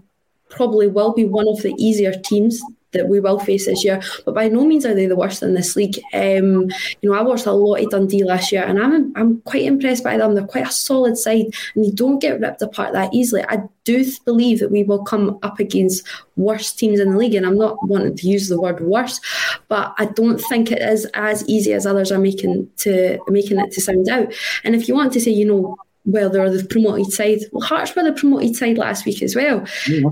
[0.49, 2.61] probably will be one of the easier teams
[2.95, 4.01] that we will face this year.
[4.25, 5.97] But by no means are they the worst in this league.
[6.13, 6.69] Um,
[7.01, 10.03] you know, I watched a lot of Dundee last year, and I'm I'm quite impressed
[10.03, 10.35] by them.
[10.35, 13.43] They're quite a solid side, and they don't get ripped apart that easily.
[13.47, 17.45] I do believe that we will come up against worse teams in the league, and
[17.45, 19.19] I'm not wanting to use the word worse,
[19.67, 23.71] but I don't think it is as easy as others are making to making it
[23.73, 24.33] to sound out.
[24.63, 27.39] And if you want to say, you know, well, they're the promoted side.
[27.51, 29.65] Well, Hearts were the promoted side last week as well.
[29.87, 30.09] Yeah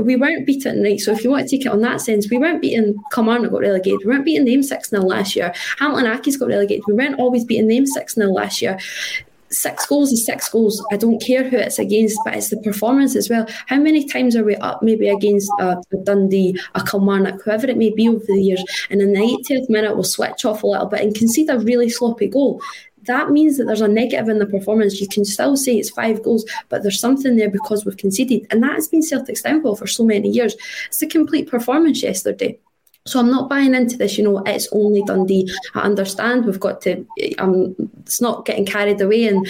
[0.00, 1.00] we weren't beaten, right?
[1.00, 3.60] So if you want to take it on that sense, we weren't beating Kilmarnock got
[3.60, 4.00] relegated.
[4.04, 5.52] We weren't beating them 6 0 last year.
[5.78, 6.84] Hamilton Accies got relegated.
[6.86, 8.78] We weren't always beating them 6 0 last year.
[9.48, 10.84] Six goals is six goals.
[10.90, 13.46] I don't care who it's against, but it's the performance as well.
[13.66, 17.76] How many times are we up maybe against a, a Dundee, a Kilmarnock, whoever it
[17.76, 20.88] may be over the years, and in the 80th minute we'll switch off a little
[20.88, 22.60] bit and concede a really sloppy goal
[23.06, 25.00] that means that there's a negative in the performance.
[25.00, 28.46] You can still say it's five goals, but there's something there because we've conceded.
[28.50, 30.56] And that has been Celtic's downfall for so many years.
[30.88, 32.58] It's a complete performance yesterday.
[33.06, 35.48] So I'm not buying into this, you know, it's only Dundee.
[35.74, 37.06] I understand we've got to,
[37.38, 39.46] um, it's not getting carried away and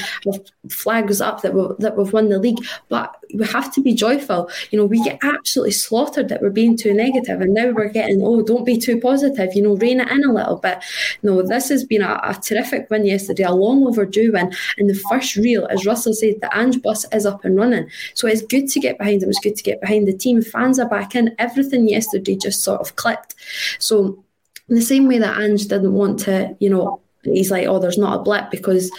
[0.68, 4.50] flags up that we've, that we've won the league, but we have to be joyful.
[4.70, 8.20] You know, we get absolutely slaughtered that we're being too negative and now we're getting,
[8.22, 10.78] oh, don't be too positive, you know, rein it in a little bit.
[11.22, 14.52] No, this has been a, a terrific win yesterday, a long overdue win.
[14.78, 17.88] And the first reel, as Russell said, the Ange bus is up and running.
[18.14, 20.42] So it's good to get behind him, it's good to get behind the team.
[20.42, 21.34] Fans are back in.
[21.38, 23.34] Everything yesterday just sort of clicked.
[23.78, 24.22] So
[24.68, 27.98] in the same way that Ange didn't want to, you know, he's like, oh, there's
[27.98, 28.90] not a blip because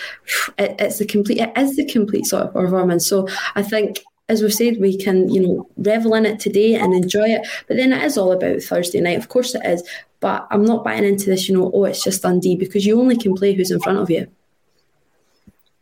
[0.57, 3.05] it, it's the complete, it is the complete sort of performance.
[3.05, 6.93] So I think as we've said, we can, you know, revel in it today and
[6.93, 7.47] enjoy it.
[7.67, 9.17] But then it is all about Thursday night.
[9.17, 9.84] Of course it is.
[10.19, 13.17] But I'm not buying into this, you know, oh, it's just Dundee because you only
[13.17, 14.28] can play who's in front of you.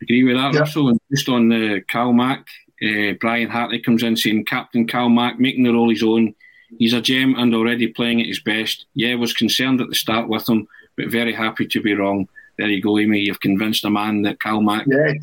[0.01, 0.89] Agree with that, Russell.
[0.89, 2.45] And just on the Cal Mack,
[2.83, 6.35] uh, Brian Hartley comes in saying Captain Cal Mack making the role his own.
[6.77, 8.85] He's a gem and already playing at his best.
[8.93, 10.67] Yeah, was concerned at the start with him,
[10.97, 12.27] but very happy to be wrong.
[12.57, 13.21] There you go, Amy.
[13.21, 15.13] You've convinced a man that Cal Mack, yeah.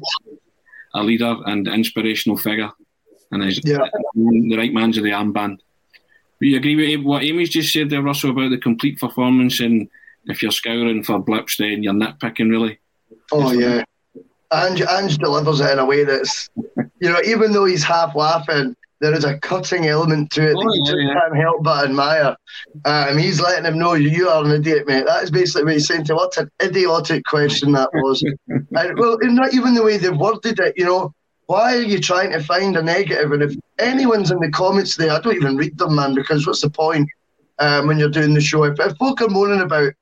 [0.95, 2.71] a leader and inspirational figure,
[3.33, 3.79] and is yeah.
[4.15, 5.59] the right man's of the armband.
[6.41, 9.61] Do you agree with what Amy's just said there, Russell, about the complete performance?
[9.61, 9.89] And
[10.27, 12.79] if you're scouring for blips, then you're nitpicking, really.
[13.31, 13.85] Oh yeah,
[14.53, 16.49] Ange, Ange delivers it in a way that's,
[17.01, 20.63] you know, even though he's half laughing, there is a cutting element to it oh,
[20.63, 21.15] that you just yeah.
[21.15, 22.37] can't help but admire.
[22.85, 25.07] Um, he's letting him know you are an idiot, mate.
[25.07, 28.23] That is basically what he's saying to what an idiotic question that was.
[28.49, 31.13] and, well, not even the way they worded it, you know.
[31.53, 33.31] Why are you trying to find a negative?
[33.31, 36.63] And if anyone's in the comments there, I don't even read them, man, because what's
[36.63, 37.07] the point
[37.59, 38.65] um, when you're doing the show?
[38.65, 39.93] If, if folk are moaning about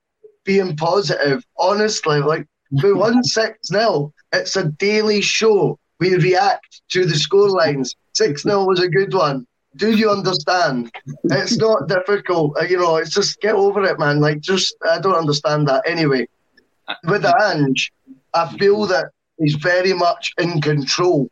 [0.45, 2.47] being positive, honestly, like
[2.85, 5.77] we won 6 0, it's a daily show.
[5.99, 7.97] We react to the scorelines.
[8.15, 9.45] 6 0 was a good one.
[9.75, 10.93] Do you understand?
[11.25, 12.59] It's not difficult.
[12.61, 14.21] Uh, you know, it's just get over it, man.
[14.21, 15.83] Like, just, I don't understand that.
[15.85, 16.29] Anyway,
[17.09, 17.93] with Ange,
[18.35, 19.07] I feel that
[19.41, 21.29] he's very much in control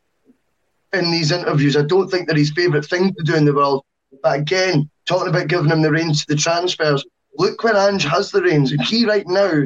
[0.92, 1.76] in these interviews.
[1.76, 3.84] I don't think they're his favourite thing to do in the world.
[4.22, 7.04] But again, talking about giving him the reins to the transfers,
[7.36, 8.72] look when Ange has the reins.
[8.72, 9.64] And he right now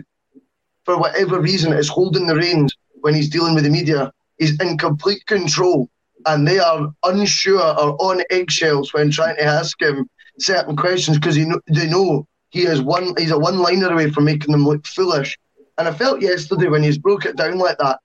[0.84, 4.12] for whatever reason, is holding the reins when he's dealing with the media.
[4.38, 5.88] He's in complete control,
[6.26, 10.08] and they are unsure or on eggshells when trying to ask him
[10.38, 13.14] certain questions because know, they know he is one.
[13.16, 15.38] He's a one-liner away from making them look foolish.
[15.78, 17.98] And I felt yesterday when he's broke it down like that.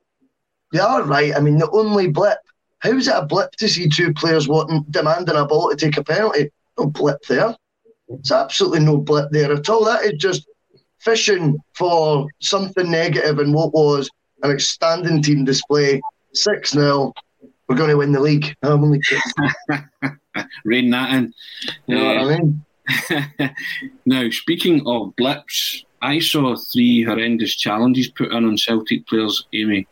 [0.71, 1.35] They are right.
[1.35, 2.39] I mean, the only blip.
[2.87, 5.97] How is it a blip to see two players wanting demanding a ball to take
[5.97, 6.49] a penalty?
[6.79, 7.53] No blip there.
[8.07, 9.83] It's absolutely no blip there at all.
[9.83, 10.47] That is just
[10.99, 14.09] fishing for something negative in what was
[14.41, 16.01] an outstanding team display.
[16.33, 17.11] 6 0.
[17.67, 18.55] We're going to win the league.
[18.63, 19.01] I'm only
[20.63, 21.33] Rain that in.
[21.87, 23.55] You know what I mean?
[24.05, 29.87] now, speaking of blips, I saw three horrendous challenges put in on Celtic players, Amy,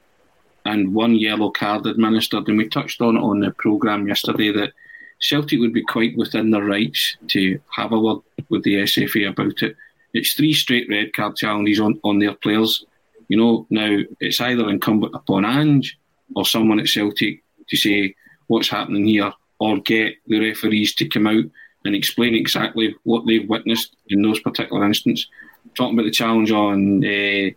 [0.66, 2.48] and one yellow card administered.
[2.48, 4.74] And we touched on it on the programme yesterday that
[5.20, 9.62] Celtic would be quite within their rights to have a word with the SFA about
[9.64, 9.76] it.
[10.14, 12.86] It's three straight red card challenges on, on their players.
[13.28, 15.98] You know, now it's either incumbent upon Ange
[16.36, 18.16] or someone at Celtic to say
[18.48, 21.46] what's happening here or get the referees to come out
[21.86, 25.28] and explain exactly what they've witnessed in those particular instances.
[25.76, 27.50] Talking about the challenge on uh,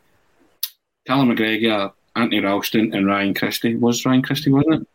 [1.07, 3.77] Callum McGregor, Anthony Ralston, and Ryan Christie.
[3.77, 4.89] Was Ryan Christie, wasn't it?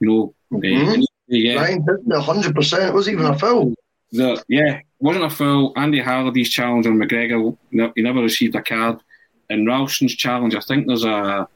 [0.00, 1.02] You know, mm-hmm.
[1.02, 1.54] uh, yeah.
[1.56, 2.88] Ryan, 100%.
[2.88, 3.74] It was even a foul.
[4.12, 5.72] The, yeah, wasn't a foul.
[5.76, 9.00] Andy Halliday's challenge on McGregor, he never received a card.
[9.50, 11.48] And Ralston's challenge, I think there's a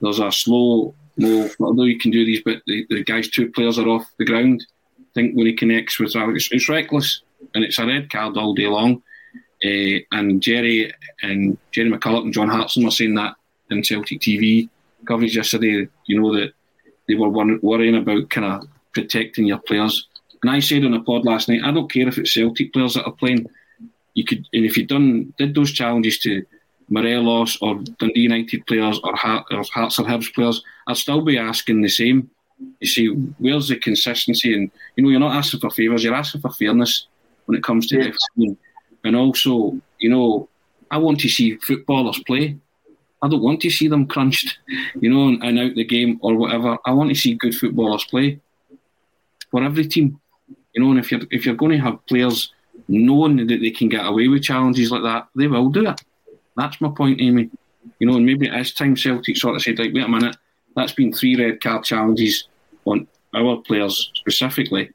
[0.00, 1.48] there's a slow mo.
[1.60, 4.64] Although you can do these, but the, the guy's two players are off the ground.
[4.98, 7.22] I think when he connects with Alex, it's reckless
[7.54, 9.02] and it's a red card all day long.
[9.64, 10.92] Uh, and Gerry
[11.22, 13.34] and Gerry McCulloch and John Hartson were saying that
[13.70, 14.68] in Celtic TV
[15.06, 15.88] coverage yesterday.
[16.06, 16.52] You know that
[17.08, 20.08] they were worrying about kind of protecting your players.
[20.42, 22.94] And I said on a pod last night, I don't care if it's Celtic players
[22.94, 23.46] that are playing.
[24.14, 26.44] You could, and if you done did those challenges to
[26.88, 31.38] Morelos or Dundee United players or, Heart, or Hearts or Hibs players, I'd still be
[31.38, 32.30] asking the same.
[32.80, 33.06] You see,
[33.38, 34.54] where's the consistency?
[34.54, 37.06] And you know, you're not asking for favours; you're asking for fairness
[37.46, 38.56] when it comes to refereeing.
[39.02, 40.48] And also, you know,
[40.90, 42.56] I want to see footballers play.
[43.24, 44.58] I don't want to see them crunched,
[45.00, 46.76] you know, and, and out the game or whatever.
[46.84, 48.38] I want to see good footballers play
[49.50, 50.20] for every team,
[50.74, 50.90] you know.
[50.90, 52.52] And if you're if you're going to have players
[52.86, 56.02] knowing that they can get away with challenges like that, they will do it.
[56.54, 57.48] That's my point, Amy.
[57.98, 60.36] You know, and maybe it is time Celtic sort of said, like, wait a minute,
[60.76, 62.48] that's been three red card challenges
[62.84, 64.90] on our players specifically,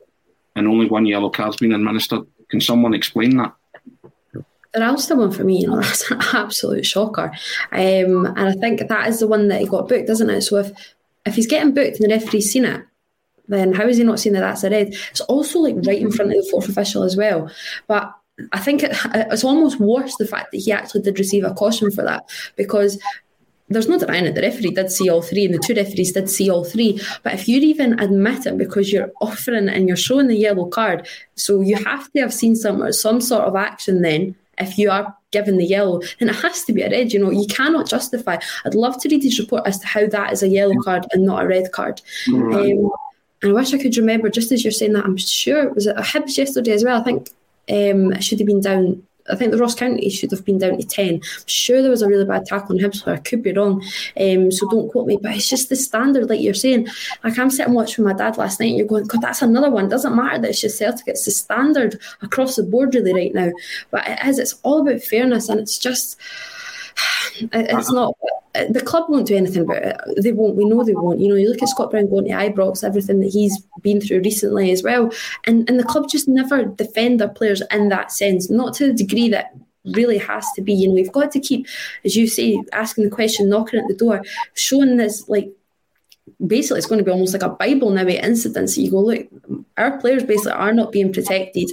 [0.55, 2.27] and only one yellow card's been administered.
[2.49, 3.55] Can someone explain that?
[4.73, 7.31] The Ralston one for me, you know, that's an absolute shocker.
[7.71, 10.41] Um, and I think that is the one that he got booked, isn't it?
[10.41, 10.71] So if
[11.25, 12.83] if he's getting booked and the referee's seen it,
[13.47, 14.93] then how is he not seeing that that's a red?
[15.11, 17.51] It's also like right in front of the fourth official as well.
[17.87, 18.13] But
[18.51, 21.91] I think it, it's almost worse the fact that he actually did receive a caution
[21.91, 22.99] for that because
[23.69, 24.35] there's no denying it.
[24.35, 26.99] The referee did see all three, and the two referees did see all three.
[27.23, 31.61] But if you're even admitting because you're offering and you're showing the yellow card, so
[31.61, 34.35] you have to have seen some some sort of action then.
[34.59, 37.13] If you are given the yellow, then it has to be a red.
[37.13, 38.37] You know, you cannot justify.
[38.65, 41.25] I'd love to read his report as to how that is a yellow card and
[41.25, 42.01] not a red card.
[42.27, 42.91] Um,
[43.41, 45.87] and I wish I could remember, just as you're saying that, I'm sure it was
[45.87, 46.99] a Hibs yesterday as well.
[46.99, 47.29] I think
[47.69, 49.03] um, it should have been down.
[49.29, 51.15] I think the Ross County should have been down to 10.
[51.15, 53.83] I'm sure there was a really bad tackle on Hibs, I could be wrong.
[54.19, 55.17] Um, so don't quote me.
[55.21, 56.87] But it's just the standard, like you're saying.
[57.23, 59.85] Like I'm sitting watching my dad last night, and you're going, God, that's another one.
[59.85, 61.07] It doesn't matter that it's just Celtic.
[61.07, 63.51] It's the standard across the board, really, right now.
[63.91, 64.39] But it is.
[64.39, 66.19] It's all about fairness, and it's just
[67.43, 67.93] Uh, it's uh-huh.
[67.93, 68.15] not
[68.55, 70.23] uh, the club won't do anything about it.
[70.23, 70.55] They won't.
[70.55, 71.19] We know they won't.
[71.19, 74.21] You know, you look at Scott Brown going to Ibrox, everything that he's been through
[74.21, 75.11] recently as well,
[75.45, 78.93] and and the club just never defend their players in that sense, not to the
[78.93, 79.53] degree that
[79.85, 80.73] really has to be.
[80.73, 81.67] You know, we've got to keep,
[82.03, 84.23] as you say, asking the question, knocking at the door,
[84.55, 85.51] showing this like
[86.45, 88.77] basically it's going to be almost like a Bible now incidents.
[88.77, 89.27] You go, look,
[89.77, 91.69] our players basically are not being protected,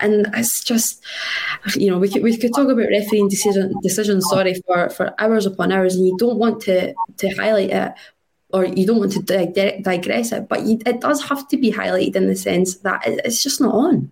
[0.00, 1.02] and it's just,
[1.74, 5.46] you know, we could we could talk about refereeing decision decisions, sorry, for for hours
[5.46, 7.92] upon hours, and you don't want to to highlight it.
[8.52, 12.16] Or you don't want to digress it, but you, it does have to be highlighted
[12.16, 14.10] in the sense that it's just not on.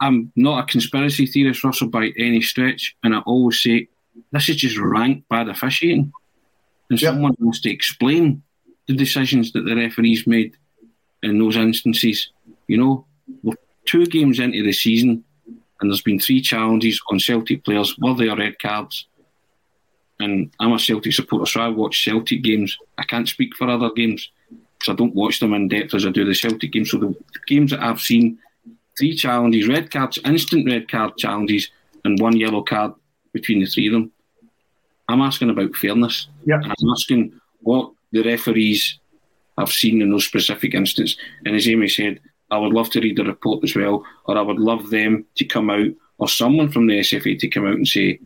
[0.00, 3.86] I'm not a conspiracy theorist, Russell, by any stretch, and I always say
[4.32, 6.12] this is just rank bad officiating,
[6.90, 7.12] and yep.
[7.12, 8.42] someone wants to explain
[8.86, 10.56] the decisions that the referees made
[11.22, 12.30] in those instances.
[12.68, 13.06] You know,
[13.42, 13.56] we're
[13.86, 15.24] two games into the season
[15.80, 17.96] and there's been three challenges on Celtic players.
[17.98, 19.06] Were they red cards?
[20.18, 22.78] And I'm a Celtic supporter, so I watch Celtic games.
[22.96, 24.30] I can't speak for other games
[24.78, 26.90] because I don't watch them in depth as I do the Celtic games.
[26.90, 27.14] So the
[27.46, 28.38] games that I've seen,
[28.96, 31.70] three challenges, red cards, instant red card challenges,
[32.04, 32.94] and one yellow card
[33.32, 34.12] between the three of them.
[35.08, 36.28] I'm asking about fairness.
[36.46, 36.60] Yeah.
[36.64, 38.98] I'm asking what the referees
[39.58, 41.16] have seen in those specific instances.
[41.44, 44.42] And as Amy said, I would love to read the report as well, or I
[44.42, 45.88] would love them to come out,
[46.18, 48.20] or someone from the SFA to come out and say,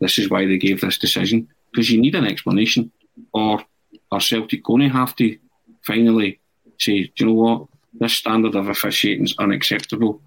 [0.00, 1.48] this is why they gave this decision.
[1.72, 2.90] Because you need an explanation.
[3.32, 3.62] Or
[4.10, 5.36] are Celtic going to have to
[5.86, 6.40] finally
[6.78, 7.66] say, do you know what?
[7.94, 10.20] This standard of officiating is unacceptable.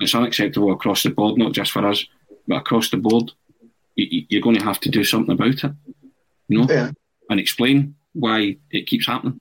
[0.00, 2.04] It's unacceptable across the board, not just for us,
[2.48, 3.32] but across the board.
[3.96, 5.72] You, you're going to have to do something about it,
[6.48, 6.90] you know, Yeah.
[7.30, 9.40] and explain why it keeps happening.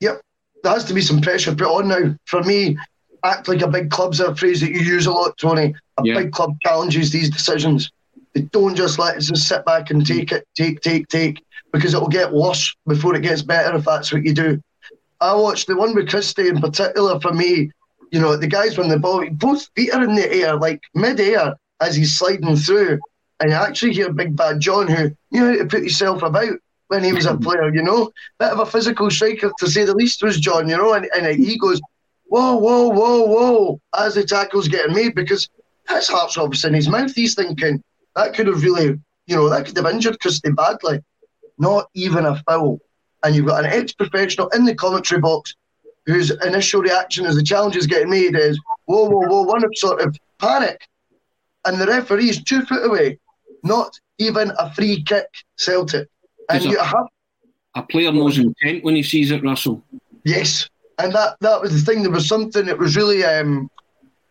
[0.00, 0.20] Yep,
[0.62, 2.16] there has to be some pressure put on now.
[2.26, 2.78] For me,
[3.24, 5.74] act like a big club's a phrase that you use a lot, Tony.
[5.98, 6.14] A Yeah.
[6.14, 7.90] big club challenges these decisions.
[8.34, 11.42] They don't just let us just sit back and take it, take, take, take,
[11.72, 14.60] because it'll get worse before it gets better if that's what you do.
[15.20, 17.70] I watched the one with Christie in particular for me.
[18.10, 21.54] You know, the guys when the ball, both feet are in the air, like mid-air
[21.80, 22.98] as he's sliding through.
[23.40, 26.58] And you actually hear Big Bad John, who knew how to put himself about
[26.90, 28.10] when he was a player, you know?
[28.40, 30.94] Bit of a physical striker, to say the least, was John, you know?
[30.94, 31.80] And, and he goes,
[32.24, 35.48] whoa, whoa, whoa, whoa, as the tackle's getting made, because
[35.88, 37.14] his heart's obviously in his mouth.
[37.14, 37.80] He's thinking,
[38.16, 40.98] that could have really, you know, that could have injured Christie badly.
[41.58, 42.80] Not even a foul.
[43.22, 45.54] And you've got an ex-professional in the commentary box
[46.06, 49.70] whose initial reaction as the challenge is getting made is, whoa, whoa, whoa, one of
[49.74, 50.88] sort of panic.
[51.64, 53.18] And the referee's two foot away,
[53.62, 55.26] not even a free kick,
[55.56, 56.08] Celtic.
[56.50, 57.06] And you have
[57.74, 59.82] A player knows intent when he sees it, Russell.
[60.24, 62.02] Yes, and that that was the thing.
[62.02, 63.70] There was something that was really um,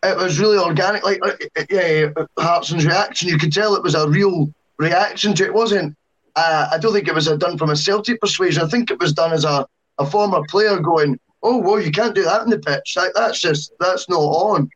[0.03, 1.03] it was really organic.
[1.03, 5.47] Like uh, Hartson's reaction, you could tell it was a real reaction to it.
[5.47, 5.95] it wasn't.
[6.35, 8.63] Uh, I don't think it was done from a Celtic persuasion.
[8.63, 9.65] I think it was done as a,
[9.97, 12.93] a former player going, "Oh, well, you can't do that in the pitch.
[12.95, 14.69] That, that's just that's not on."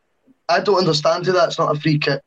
[0.50, 2.22] I don't understand how that's not a free kick.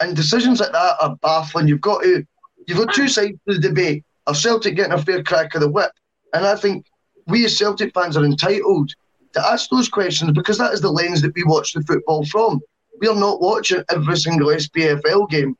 [0.00, 1.68] And decisions like that are baffling.
[1.68, 2.24] You've got to,
[2.66, 4.04] you've got two sides to the debate.
[4.26, 5.92] Are Celtic getting a fair crack of the whip?
[6.34, 6.86] And I think
[7.26, 8.92] we as Celtic fans are entitled
[9.34, 12.60] to ask those questions because that is the lens that we watch the football from.
[13.00, 15.56] We are not watching every single SPFL game,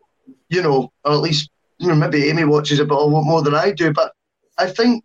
[0.48, 3.42] you know, or at least you know maybe Amy watches it, but a lot more
[3.42, 3.92] than I do.
[3.92, 4.12] But
[4.58, 5.04] I think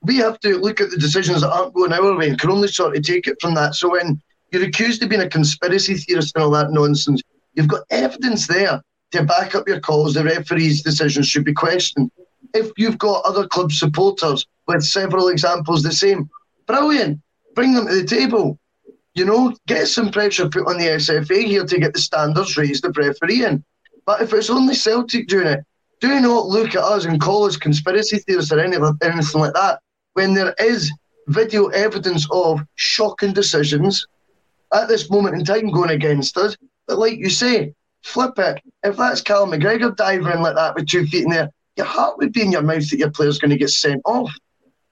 [0.00, 2.68] we have to look at the decisions that aren't going our way and can only
[2.68, 3.74] sort of take it from that.
[3.74, 4.20] So when
[4.50, 7.22] you're accused of being a conspiracy theorist and all that nonsense,
[7.54, 10.14] you've got evidence there to back up your calls.
[10.14, 12.10] The referee's decisions should be questioned.
[12.54, 16.28] If you've got other club supporters with several examples the same,
[16.66, 17.20] brilliant.
[17.54, 18.58] Bring them to the table.
[19.14, 22.84] You know, get some pressure put on the SFA here to get the standards raised
[22.84, 23.62] of refereeing.
[24.06, 25.64] But if it's only Celtic doing it,
[26.00, 29.80] do not look at us and call us conspiracy theorists or any, anything like that
[30.14, 30.90] when there is
[31.28, 34.06] video evidence of shocking decisions
[34.72, 36.56] at this moment in time going against us.
[36.86, 38.60] But like you say, flip it.
[38.82, 42.32] If that's Cal McGregor diving like that with two feet in there, your heart would
[42.32, 44.32] be in your mouth that your player's going to get sent off.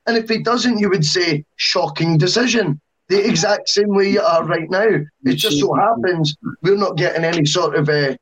[0.07, 2.81] And if he doesn't, you would say, shocking decision.
[3.09, 5.01] The exact same way you are right now.
[5.25, 8.17] It just so happens we're not getting any sort of uh,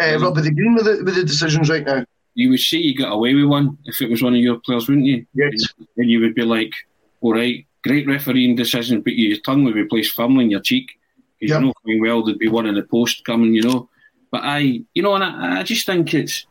[0.00, 2.04] uh, rub of the green with the, with the decisions right now.
[2.34, 4.88] You would say you got away with one if it was one of your players,
[4.88, 5.26] wouldn't you?
[5.34, 5.64] Yes.
[5.96, 6.72] And you would be like,
[7.20, 10.90] all right, great refereeing decision, but your tongue would be placed firmly in your cheek.
[11.38, 13.88] Because you know fucking well there'd be one in the post coming, you know.
[14.30, 16.46] But I, you know, and I, I just think it's,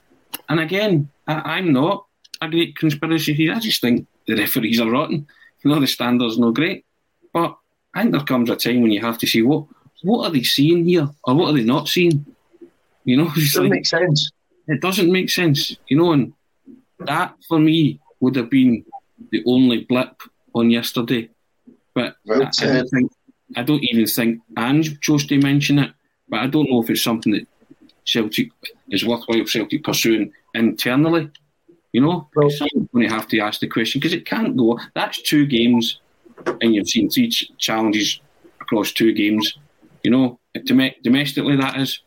[0.47, 2.05] and again, I, I'm not
[2.41, 3.57] a great conspiracy theorist.
[3.57, 5.27] I just think the referees are rotten.
[5.63, 6.85] You know, the standards no great.
[7.33, 7.57] But
[7.93, 9.65] I think there comes a time when you have to see what
[10.03, 12.25] what are they seeing here, or what are they not seeing?
[13.05, 14.31] You know, it's Doesn't like- make sense.
[14.67, 16.33] it doesn't make sense, you know, and
[16.99, 18.83] that for me would have been
[19.31, 20.21] the only blip
[20.53, 21.29] on yesterday.
[21.93, 23.11] But Well I, I, don't think,
[23.55, 25.91] I don't even think Ange chose to mention it,
[26.27, 27.47] but I don't know if it's something that
[28.05, 28.51] Celtic
[28.89, 31.29] is worthwhile Celtic pursuing internally.
[31.91, 34.79] You know, someone's going to have to ask the question because it can't go.
[34.95, 35.99] That's two games,
[36.61, 38.19] and you've seen three ch- challenges
[38.59, 39.57] across two games.
[40.03, 42.01] You know, uh, dom- domestically that is.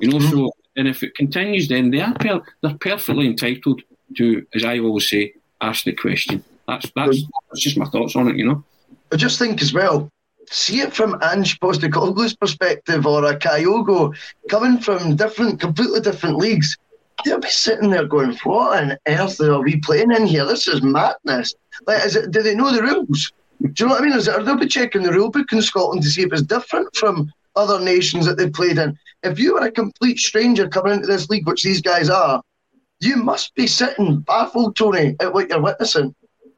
[0.00, 0.78] You know, so mm-hmm.
[0.78, 3.82] and if it continues, then they are per- they're perfectly entitled
[4.16, 6.44] to, as I always say, ask the question.
[6.68, 8.36] That's that's that's just my thoughts on it.
[8.36, 8.64] You know.
[9.12, 10.10] I just think as well,
[10.50, 14.14] see it from Ange Postecoglou's perspective or a Kyogo
[14.48, 16.76] coming from different, completely different leagues.
[17.24, 20.44] They'll be sitting there going, "What on earth are we playing in here?
[20.44, 21.54] This is madness."
[21.86, 22.30] Like, is it?
[22.30, 23.32] Do they know the rules?
[23.62, 24.18] Do you know what I mean?
[24.18, 26.42] Is it, are they be checking the rule book in Scotland to see if it's
[26.42, 28.98] different from other nations that they've played in?
[29.22, 32.42] If you were a complete stranger coming into this league, which these guys are,
[32.98, 36.14] you must be sitting baffled, Tony, at what you're witnessing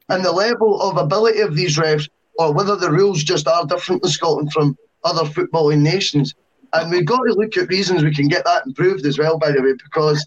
[0.09, 2.07] and the level of ability of these refs,
[2.37, 6.33] or whether the rules just are different in Scotland from other footballing nations.
[6.73, 9.51] And we've got to look at reasons we can get that improved as well, by
[9.51, 10.25] the way, because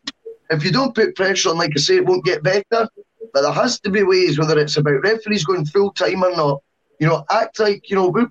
[0.51, 2.89] if you don't put pressure on, like I say, it won't get better.
[3.35, 6.63] But there has to be ways, whether it's about referees going full time or not,
[6.99, 8.29] you know, act like, you know, we're,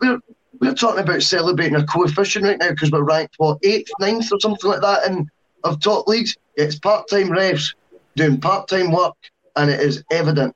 [0.60, 4.40] we're, talking about celebrating a coefficient right now because we're ranked, what, eighth, ninth or
[4.40, 5.30] something like that in
[5.64, 6.36] of top leagues.
[6.56, 7.76] It's part time refs
[8.16, 9.16] doing part time work,
[9.56, 10.56] and it is evident.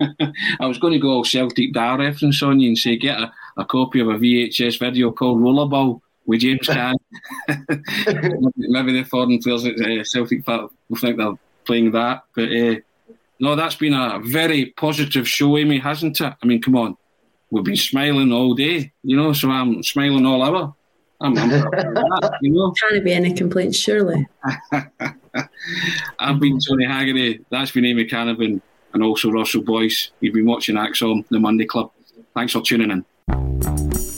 [0.60, 3.32] I was going to go all Celtic Dar reference on you and say get a,
[3.56, 6.96] a copy of a VHS video called Rollerball with James Caan.
[8.56, 12.24] Maybe the foreign players at uh, Celtic will think they're playing that.
[12.34, 12.76] But uh,
[13.40, 16.34] no, that's been a very positive show, Amy, hasn't it?
[16.42, 16.96] I mean, come on.
[17.50, 20.74] We've been smiling all day, you know, so I'm smiling all hour.
[21.20, 22.72] I'm, I'm that, you know.
[22.72, 24.28] Can't be any complaints, surely.
[26.18, 27.44] I've been Tony Haggerty.
[27.50, 28.60] That's been Amy Canavan
[28.92, 30.10] and also Russell Boyce.
[30.20, 31.92] You've been watching ACSOM, the Monday Club.
[32.34, 34.17] Thanks for tuning in.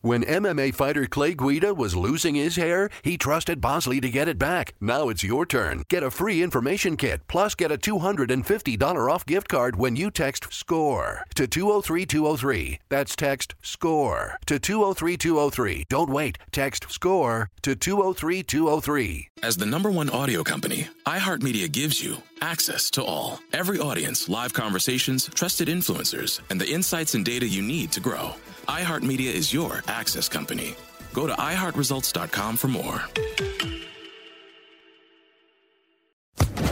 [0.00, 4.38] When MMA fighter Clay Guida was losing his hair, he trusted Bosley to get it
[4.38, 4.74] back.
[4.80, 5.82] Now it's your turn.
[5.88, 10.52] Get a free information kit, plus get a $250 off gift card when you text
[10.52, 12.78] SCORE to 203203.
[12.88, 15.86] That's text SCORE to 203203.
[15.88, 16.38] Don't wait.
[16.52, 19.28] Text SCORE to 203203.
[19.42, 23.40] As the number one audio company, iHeartMedia gives you access to all.
[23.52, 28.34] Every audience, live conversations, trusted influencers, and the insights and data you need to grow.
[28.68, 30.74] iHeartMedia is your access company.
[31.14, 33.02] Go to iHeartResults.com for more.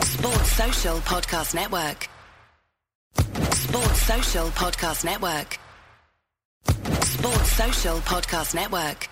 [0.03, 2.09] Sports Social Podcast Network.
[3.55, 5.59] Sports Social Podcast Network.
[7.05, 9.09] Sports Social Podcast Network.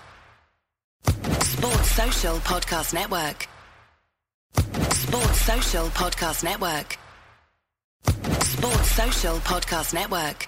[1.43, 3.47] Sports Social Podcast Network.
[4.93, 6.97] Sports Social Podcast Network.
[8.43, 10.47] Sports Social Podcast Network.